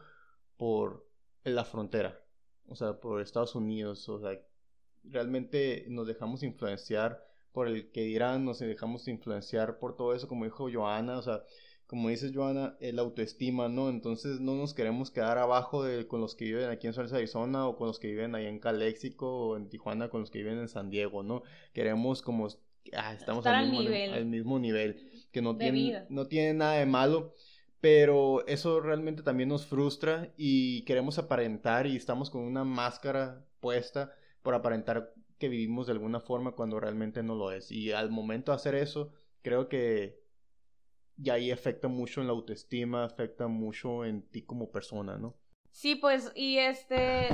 por 0.61 1.07
la 1.43 1.65
frontera, 1.65 2.23
o 2.67 2.75
sea, 2.75 2.99
por 2.99 3.19
Estados 3.19 3.55
Unidos, 3.55 4.07
o 4.07 4.19
sea, 4.19 4.39
realmente 5.03 5.85
nos 5.89 6.05
dejamos 6.05 6.43
influenciar 6.43 7.19
por 7.51 7.67
el 7.67 7.89
que 7.89 8.03
dirán, 8.03 8.45
nos 8.45 8.59
dejamos 8.59 9.07
influenciar 9.07 9.79
por 9.79 9.95
todo 9.95 10.13
eso, 10.13 10.27
como 10.27 10.45
dijo 10.45 10.69
Joana, 10.71 11.17
o 11.17 11.21
sea, 11.23 11.41
como 11.87 12.09
dices 12.09 12.31
Joana, 12.31 12.77
el 12.79 12.99
autoestima, 12.99 13.69
¿no? 13.69 13.89
Entonces 13.89 14.39
no 14.39 14.53
nos 14.53 14.75
queremos 14.75 15.09
quedar 15.09 15.39
abajo 15.39 15.83
de, 15.83 16.05
con 16.05 16.21
los 16.21 16.35
que 16.35 16.45
viven 16.45 16.69
aquí 16.69 16.85
en 16.85 16.93
Suárez, 16.93 17.13
Arizona, 17.13 17.67
o 17.67 17.75
con 17.75 17.87
los 17.87 17.97
que 17.97 18.09
viven 18.09 18.35
ahí 18.35 18.45
en 18.45 18.59
Caléxico, 18.59 19.47
o 19.47 19.57
en 19.57 19.67
Tijuana, 19.67 20.09
con 20.09 20.19
los 20.19 20.29
que 20.29 20.43
viven 20.43 20.59
en 20.59 20.67
San 20.67 20.91
Diego, 20.91 21.23
¿no? 21.23 21.41
Queremos 21.73 22.21
como, 22.21 22.49
ah, 22.93 23.15
estamos 23.15 23.47
al 23.47 23.65
mismo, 23.65 23.81
nivel. 23.81 24.13
al 24.13 24.25
mismo 24.27 24.59
nivel, 24.59 25.25
que 25.31 25.41
no 25.41 25.57
tiene, 25.57 26.05
no 26.09 26.27
tiene 26.27 26.53
nada 26.53 26.73
de 26.73 26.85
malo, 26.85 27.33
pero 27.81 28.45
eso 28.47 28.79
realmente 28.79 29.23
también 29.23 29.49
nos 29.49 29.65
frustra 29.65 30.31
y 30.37 30.83
queremos 30.85 31.17
aparentar 31.17 31.87
y 31.87 31.97
estamos 31.97 32.29
con 32.29 32.43
una 32.43 32.63
máscara 32.63 33.43
puesta 33.59 34.13
por 34.43 34.53
aparentar 34.53 35.13
que 35.39 35.49
vivimos 35.49 35.87
de 35.87 35.93
alguna 35.93 36.19
forma 36.19 36.51
cuando 36.51 36.79
realmente 36.79 37.23
no 37.23 37.35
lo 37.35 37.51
es. 37.51 37.71
Y 37.71 37.91
al 37.91 38.11
momento 38.11 38.51
de 38.51 38.57
hacer 38.57 38.75
eso, 38.75 39.11
creo 39.41 39.67
que 39.67 40.21
ya 41.17 41.33
ahí 41.33 41.49
afecta 41.49 41.87
mucho 41.87 42.21
en 42.21 42.27
la 42.27 42.33
autoestima, 42.33 43.03
afecta 43.03 43.47
mucho 43.47 44.05
en 44.05 44.21
ti 44.29 44.43
como 44.43 44.71
persona, 44.71 45.17
¿no? 45.17 45.35
Sí, 45.71 45.95
pues, 45.95 46.31
y 46.35 46.57
este, 46.57 47.29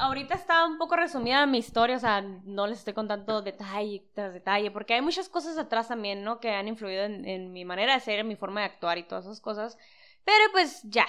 ahorita 0.00 0.34
está 0.34 0.66
un 0.66 0.78
poco 0.78 0.96
resumida 0.96 1.46
mi 1.46 1.58
historia, 1.58 1.96
o 1.96 2.00
sea, 2.00 2.22
no 2.22 2.66
les 2.66 2.78
estoy 2.78 2.94
contando 2.94 3.42
detalle 3.42 4.04
tras 4.14 4.32
detalle, 4.32 4.70
porque 4.70 4.94
hay 4.94 5.02
muchas 5.02 5.28
cosas 5.28 5.58
atrás 5.58 5.88
también, 5.88 6.24
¿no? 6.24 6.40
Que 6.40 6.50
han 6.50 6.68
influido 6.68 7.04
en, 7.04 7.52
mi 7.52 7.64
manera 7.64 7.94
de 7.94 8.00
ser, 8.00 8.20
en 8.20 8.28
mi 8.28 8.36
forma 8.36 8.60
de 8.60 8.66
actuar 8.66 8.98
y 8.98 9.04
todas 9.04 9.26
esas 9.26 9.40
cosas. 9.40 9.76
Pero 10.24 10.44
pues 10.52 10.82
ya, 10.84 11.06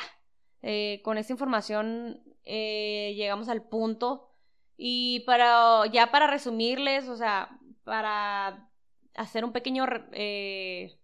eh, 0.61 1.01
con 1.03 1.17
esta 1.17 1.33
información 1.33 2.21
eh, 2.43 3.13
llegamos 3.15 3.49
al 3.49 3.63
punto. 3.63 4.27
Y 4.77 5.21
para, 5.21 5.85
ya 5.87 6.11
para 6.11 6.27
resumirles, 6.27 7.07
o 7.07 7.15
sea, 7.15 7.59
para 7.83 8.69
hacer 9.15 9.45
un 9.45 9.51
pequeño 9.51 9.85
eh, 10.11 10.97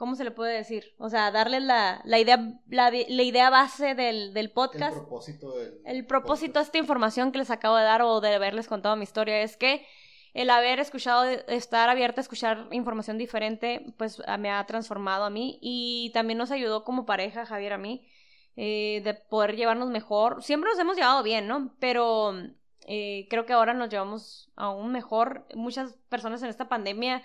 ¿cómo 0.00 0.14
se 0.14 0.24
le 0.24 0.30
puede 0.30 0.56
decir? 0.56 0.94
O 0.96 1.10
sea, 1.10 1.30
darles 1.30 1.62
la, 1.62 2.00
la 2.06 2.18
idea, 2.18 2.38
la, 2.70 2.90
idea 2.90 3.50
base 3.50 3.94
del, 3.94 4.32
del, 4.32 4.50
podcast. 4.50 4.96
El 4.96 5.02
propósito 5.02 5.58
del 5.58 5.80
El 5.84 6.06
propósito 6.06 6.58
de 6.58 6.64
esta 6.64 6.78
información 6.78 7.32
que 7.32 7.38
les 7.38 7.50
acabo 7.50 7.76
de 7.76 7.84
dar 7.84 8.00
o 8.00 8.22
de 8.22 8.34
haberles 8.34 8.66
contado 8.66 8.96
mi 8.96 9.02
historia 9.02 9.42
es 9.42 9.58
que 9.58 9.86
el 10.32 10.48
haber 10.48 10.80
escuchado, 10.80 11.24
estar 11.24 11.90
abierta 11.90 12.22
a 12.22 12.22
escuchar 12.22 12.68
información 12.70 13.18
diferente, 13.18 13.92
pues 13.98 14.22
me 14.38 14.50
ha 14.50 14.64
transformado 14.64 15.24
a 15.24 15.30
mí 15.30 15.58
y 15.60 16.10
también 16.14 16.38
nos 16.38 16.50
ayudó 16.50 16.82
como 16.82 17.04
pareja, 17.04 17.44
Javier, 17.44 17.74
a 17.74 17.78
mí, 17.78 18.08
eh, 18.56 19.02
de 19.04 19.12
poder 19.12 19.54
llevarnos 19.54 19.90
mejor. 19.90 20.42
Siempre 20.42 20.70
nos 20.70 20.78
hemos 20.78 20.96
llevado 20.96 21.22
bien, 21.22 21.46
¿no? 21.46 21.74
Pero 21.78 22.32
eh, 22.86 23.26
creo 23.28 23.44
que 23.44 23.52
ahora 23.52 23.74
nos 23.74 23.90
llevamos 23.90 24.50
aún 24.56 24.92
mejor. 24.92 25.46
Muchas 25.54 25.92
personas 26.08 26.42
en 26.42 26.48
esta 26.48 26.70
pandemia 26.70 27.22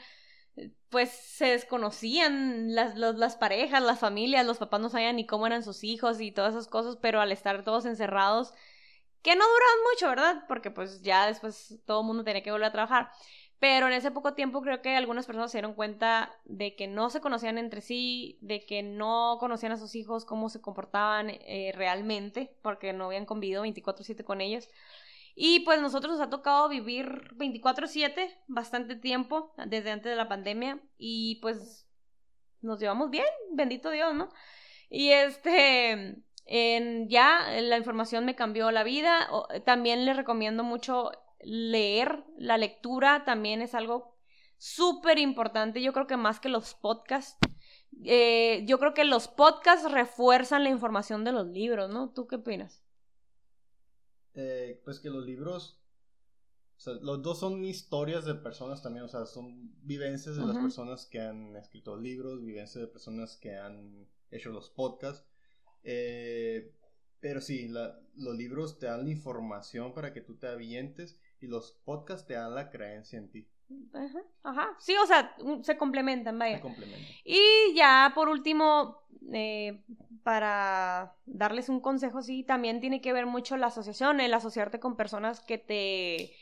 pues 0.89 1.09
se 1.11 1.47
desconocían 1.47 2.73
las, 2.73 2.95
las 2.95 3.35
parejas, 3.35 3.81
las 3.83 3.99
familias, 3.99 4.45
los 4.45 4.57
papás 4.57 4.79
no 4.79 4.89
sabían 4.89 5.17
ni 5.17 5.25
cómo 5.25 5.47
eran 5.47 5.63
sus 5.63 5.83
hijos 5.83 6.21
y 6.21 6.31
todas 6.31 6.53
esas 6.53 6.67
cosas, 6.67 6.97
pero 7.01 7.21
al 7.21 7.31
estar 7.31 7.63
todos 7.63 7.85
encerrados, 7.85 8.53
que 9.21 9.35
no 9.35 9.43
duraban 9.43 9.79
mucho, 9.91 10.07
¿verdad? 10.09 10.45
Porque 10.47 10.71
pues 10.71 11.01
ya 11.01 11.27
después 11.27 11.79
todo 11.85 12.01
el 12.01 12.07
mundo 12.07 12.23
tenía 12.23 12.43
que 12.43 12.51
volver 12.51 12.67
a 12.67 12.71
trabajar. 12.71 13.09
Pero 13.59 13.87
en 13.87 13.93
ese 13.93 14.11
poco 14.11 14.33
tiempo 14.33 14.61
creo 14.61 14.81
que 14.81 14.95
algunas 14.95 15.25
personas 15.25 15.51
se 15.51 15.57
dieron 15.57 15.73
cuenta 15.73 16.31
de 16.43 16.75
que 16.75 16.87
no 16.87 17.09
se 17.09 17.21
conocían 17.21 17.57
entre 17.57 17.81
sí, 17.81 18.37
de 18.41 18.65
que 18.65 18.83
no 18.83 19.37
conocían 19.39 19.71
a 19.71 19.77
sus 19.77 19.95
hijos, 19.95 20.25
cómo 20.25 20.49
se 20.49 20.61
comportaban 20.61 21.29
eh, 21.31 21.71
realmente, 21.75 22.55
porque 22.61 22.93
no 22.93 23.05
habían 23.05 23.25
convivido 23.25 23.63
24/7 23.63 24.23
con 24.23 24.41
ellos. 24.41 24.69
Y 25.35 25.59
pues 25.61 25.81
nosotros 25.81 26.13
nos 26.13 26.25
ha 26.25 26.29
tocado 26.29 26.69
vivir 26.69 27.33
24/7 27.35 28.41
bastante 28.47 28.95
tiempo 28.95 29.53
desde 29.67 29.91
antes 29.91 30.09
de 30.09 30.15
la 30.15 30.29
pandemia 30.29 30.79
y 30.97 31.35
pues 31.41 31.85
nos 32.61 32.79
llevamos 32.79 33.09
bien, 33.09 33.25
bendito 33.51 33.91
Dios, 33.91 34.15
¿no? 34.15 34.29
Y 34.89 35.09
este, 35.09 36.23
en, 36.45 37.09
ya 37.09 37.47
la 37.61 37.77
información 37.77 38.25
me 38.25 38.35
cambió 38.35 38.71
la 38.71 38.83
vida. 38.83 39.27
También 39.65 40.05
les 40.05 40.15
recomiendo 40.15 40.63
mucho 40.63 41.11
leer. 41.41 42.23
La 42.37 42.57
lectura 42.57 43.25
también 43.25 43.61
es 43.61 43.75
algo 43.75 44.15
súper 44.57 45.19
importante. 45.19 45.81
Yo 45.81 45.91
creo 45.91 46.07
que 46.07 46.17
más 46.17 46.39
que 46.39 46.49
los 46.49 46.75
podcasts. 46.75 47.37
Eh, 48.03 48.63
yo 48.67 48.79
creo 48.79 48.93
que 48.93 49.05
los 49.05 49.27
podcasts 49.27 49.91
refuerzan 49.91 50.63
la 50.63 50.69
información 50.69 51.23
de 51.23 51.31
los 51.31 51.47
libros, 51.47 51.89
¿no? 51.89 52.11
¿Tú 52.11 52.27
qué 52.27 52.35
opinas? 52.35 52.84
Eh, 54.35 54.81
pues 54.83 54.99
que 54.99 55.09
los 55.09 55.25
libros, 55.25 55.79
o 56.77 56.79
sea, 56.79 56.93
los 56.95 57.21
dos 57.21 57.39
son 57.39 57.63
historias 57.63 58.25
de 58.25 58.35
personas 58.35 58.83
también, 58.83 59.05
o 59.05 59.07
sea, 59.07 59.25
son 59.25 59.73
vivencias 59.81 60.35
de 60.35 60.45
las 60.45 60.57
personas 60.57 61.05
que 61.05 61.21
han 61.21 61.55
escrito 61.55 61.95
libros, 61.95 62.43
vivencias 62.43 62.81
de 62.81 62.87
personas 62.87 63.37
que 63.37 63.55
han 63.55 64.07
hecho 64.31 64.51
los 64.51 64.69
podcasts. 64.69 65.25
Eh, 65.83 66.73
pero 67.21 67.41
sí, 67.41 67.69
los 67.69 68.37
libros 68.37 68.77
te 68.77 68.87
dan 68.87 69.05
la 69.05 69.11
información 69.11 69.93
para 69.93 70.13
que 70.13 70.21
tú 70.21 70.37
te 70.37 70.47
avientes 70.47 71.19
y 71.39 71.47
los 71.47 71.71
podcasts 71.85 72.27
te 72.27 72.33
dan 72.33 72.53
la 72.53 72.69
creencia 72.69 73.17
en 73.17 73.31
ti. 73.31 73.49
Ajá, 73.93 74.21
ajá. 74.43 74.75
Sí, 74.80 74.95
o 75.01 75.06
sea, 75.06 75.36
se 75.62 75.78
complementan, 75.78 76.38
vaya. 76.38 76.58
Se 76.58 76.62
complementan. 76.62 77.15
Y 77.23 77.73
ya 77.75 78.12
por 78.13 78.30
último, 78.30 79.01
eh, 79.34 79.82
para 80.23 81.15
darles 81.25 81.69
un 81.69 81.80
consejo, 81.80 82.21
sí, 82.21 82.43
también 82.43 82.80
tiene 82.80 83.01
que 83.01 83.13
ver 83.13 83.25
mucho 83.25 83.58
la 83.58 83.67
asociación, 83.67 84.19
el 84.19 84.34
asociarte 84.34 84.80
con 84.80 84.95
personas 84.95 85.39
que 85.41 85.58
te 85.58 86.36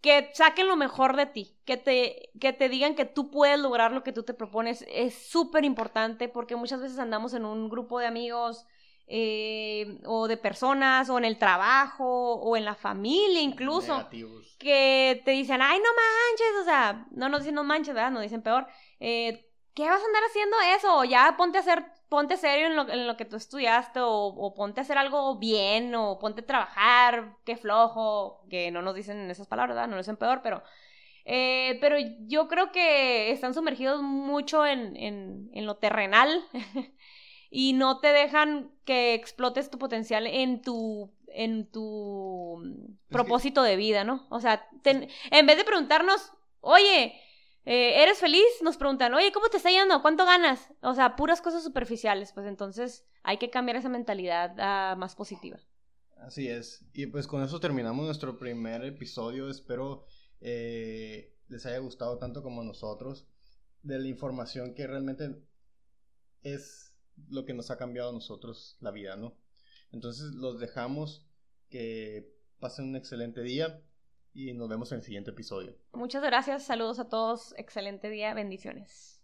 que 0.00 0.30
saquen 0.32 0.68
lo 0.68 0.76
mejor 0.76 1.16
de 1.16 1.26
ti, 1.26 1.56
que 1.64 1.76
te, 1.76 2.30
que 2.38 2.52
te 2.52 2.68
digan 2.68 2.94
que 2.94 3.04
tú 3.04 3.30
puedes 3.30 3.58
lograr 3.58 3.90
lo 3.90 4.04
que 4.04 4.12
tú 4.12 4.22
te 4.22 4.34
propones, 4.34 4.84
es 4.88 5.14
súper 5.14 5.64
importante 5.64 6.28
porque 6.28 6.54
muchas 6.54 6.80
veces 6.80 7.00
andamos 7.00 7.34
en 7.34 7.44
un 7.44 7.68
grupo 7.68 7.98
de 7.98 8.06
amigos 8.06 8.64
eh, 9.10 10.00
o 10.04 10.28
de 10.28 10.36
personas 10.36 11.08
o 11.08 11.16
en 11.16 11.24
el 11.24 11.38
trabajo 11.38 12.34
o 12.34 12.56
en 12.56 12.66
la 12.66 12.74
familia 12.74 13.40
incluso 13.40 14.06
que 14.58 15.22
te 15.24 15.30
dicen, 15.30 15.62
ay, 15.62 15.78
no 15.78 15.88
manches, 15.88 16.60
o 16.60 16.64
sea, 16.64 17.06
no 17.12 17.28
nos 17.28 17.40
dicen 17.40 17.54
no 17.54 17.64
manches, 17.64 17.94
¿verdad? 17.94 18.10
Nos 18.10 18.22
dicen 18.22 18.42
peor, 18.42 18.66
eh, 19.00 19.48
¿qué 19.74 19.84
vas 19.88 20.02
a 20.02 20.04
andar 20.04 20.24
haciendo 20.24 20.56
eso? 20.76 20.98
O 20.98 21.04
ya 21.04 21.36
ponte 21.38 21.58
a 21.58 21.60
hacer, 21.60 21.86
ponte 22.08 22.36
serio 22.36 22.66
en 22.66 22.76
lo, 22.76 22.88
en 22.88 23.06
lo 23.06 23.16
que 23.16 23.24
tú 23.24 23.36
estudiaste, 23.36 24.00
o, 24.02 24.52
ponte 24.54 24.80
a 24.80 24.82
hacer 24.82 24.98
algo 24.98 25.38
bien, 25.38 25.94
o 25.94 26.18
ponte 26.18 26.42
a 26.42 26.46
trabajar, 26.46 27.36
qué 27.44 27.56
flojo, 27.56 28.44
que 28.50 28.70
no 28.70 28.82
nos 28.82 28.94
dicen 28.94 29.30
esas 29.30 29.46
palabras, 29.46 29.76
¿verdad? 29.76 29.88
No 29.88 29.96
nos 29.96 30.06
dicen 30.06 30.16
peor, 30.16 30.40
pero... 30.42 30.62
Eh, 31.30 31.76
pero 31.82 31.96
yo 32.26 32.48
creo 32.48 32.72
que 32.72 33.30
están 33.30 33.52
sumergidos 33.52 34.00
mucho 34.00 34.64
en, 34.64 34.96
en, 34.96 35.50
en 35.52 35.66
lo 35.66 35.76
terrenal 35.76 36.42
y 37.50 37.72
no 37.72 38.00
te 38.00 38.08
dejan 38.08 38.70
que 38.84 39.14
explotes 39.14 39.70
tu 39.70 39.78
potencial 39.78 40.26
en 40.26 40.62
tu 40.62 41.12
en 41.28 41.70
tu 41.70 42.62
propósito 43.08 43.62
de 43.62 43.76
vida, 43.76 44.04
¿no? 44.04 44.26
O 44.30 44.40
sea, 44.40 44.66
en 44.84 45.46
vez 45.46 45.56
de 45.56 45.64
preguntarnos, 45.64 46.32
oye, 46.60 47.14
eh, 47.70 48.02
¿Eres 48.02 48.18
feliz? 48.18 48.46
Nos 48.62 48.78
preguntan, 48.78 49.12
oye, 49.12 49.30
¿cómo 49.30 49.50
te 49.50 49.58
está 49.58 49.68
yendo? 49.68 50.00
¿Cuánto 50.00 50.24
ganas? 50.24 50.70
O 50.80 50.94
sea, 50.94 51.16
puras 51.16 51.42
cosas 51.42 51.62
superficiales. 51.62 52.32
Pues 52.32 52.46
entonces 52.46 53.04
hay 53.22 53.36
que 53.36 53.50
cambiar 53.50 53.76
esa 53.76 53.90
mentalidad 53.90 54.58
a 54.58 54.96
más 54.96 55.14
positiva. 55.14 55.58
Así 56.16 56.48
es. 56.48 56.86
Y 56.94 57.08
pues 57.08 57.26
con 57.26 57.42
eso 57.42 57.60
terminamos 57.60 58.06
nuestro 58.06 58.38
primer 58.38 58.82
episodio. 58.86 59.50
Espero 59.50 60.06
eh, 60.40 61.36
les 61.48 61.66
haya 61.66 61.76
gustado 61.76 62.16
tanto 62.16 62.42
como 62.42 62.62
a 62.62 62.64
nosotros. 62.64 63.26
De 63.82 63.98
la 63.98 64.08
información 64.08 64.74
que 64.74 64.86
realmente 64.86 65.36
es 66.40 66.87
lo 67.28 67.44
que 67.44 67.54
nos 67.54 67.70
ha 67.70 67.76
cambiado 67.76 68.10
a 68.10 68.12
nosotros 68.12 68.76
la 68.80 68.90
vida, 68.90 69.16
¿no? 69.16 69.34
Entonces 69.92 70.34
los 70.34 70.60
dejamos 70.60 71.26
que 71.68 72.32
pasen 72.60 72.86
un 72.86 72.96
excelente 72.96 73.42
día 73.42 73.82
y 74.34 74.52
nos 74.52 74.68
vemos 74.68 74.92
en 74.92 74.98
el 74.98 75.04
siguiente 75.04 75.30
episodio. 75.30 75.74
Muchas 75.92 76.22
gracias, 76.22 76.64
saludos 76.64 76.98
a 76.98 77.08
todos, 77.08 77.54
excelente 77.56 78.10
día, 78.10 78.34
bendiciones. 78.34 79.17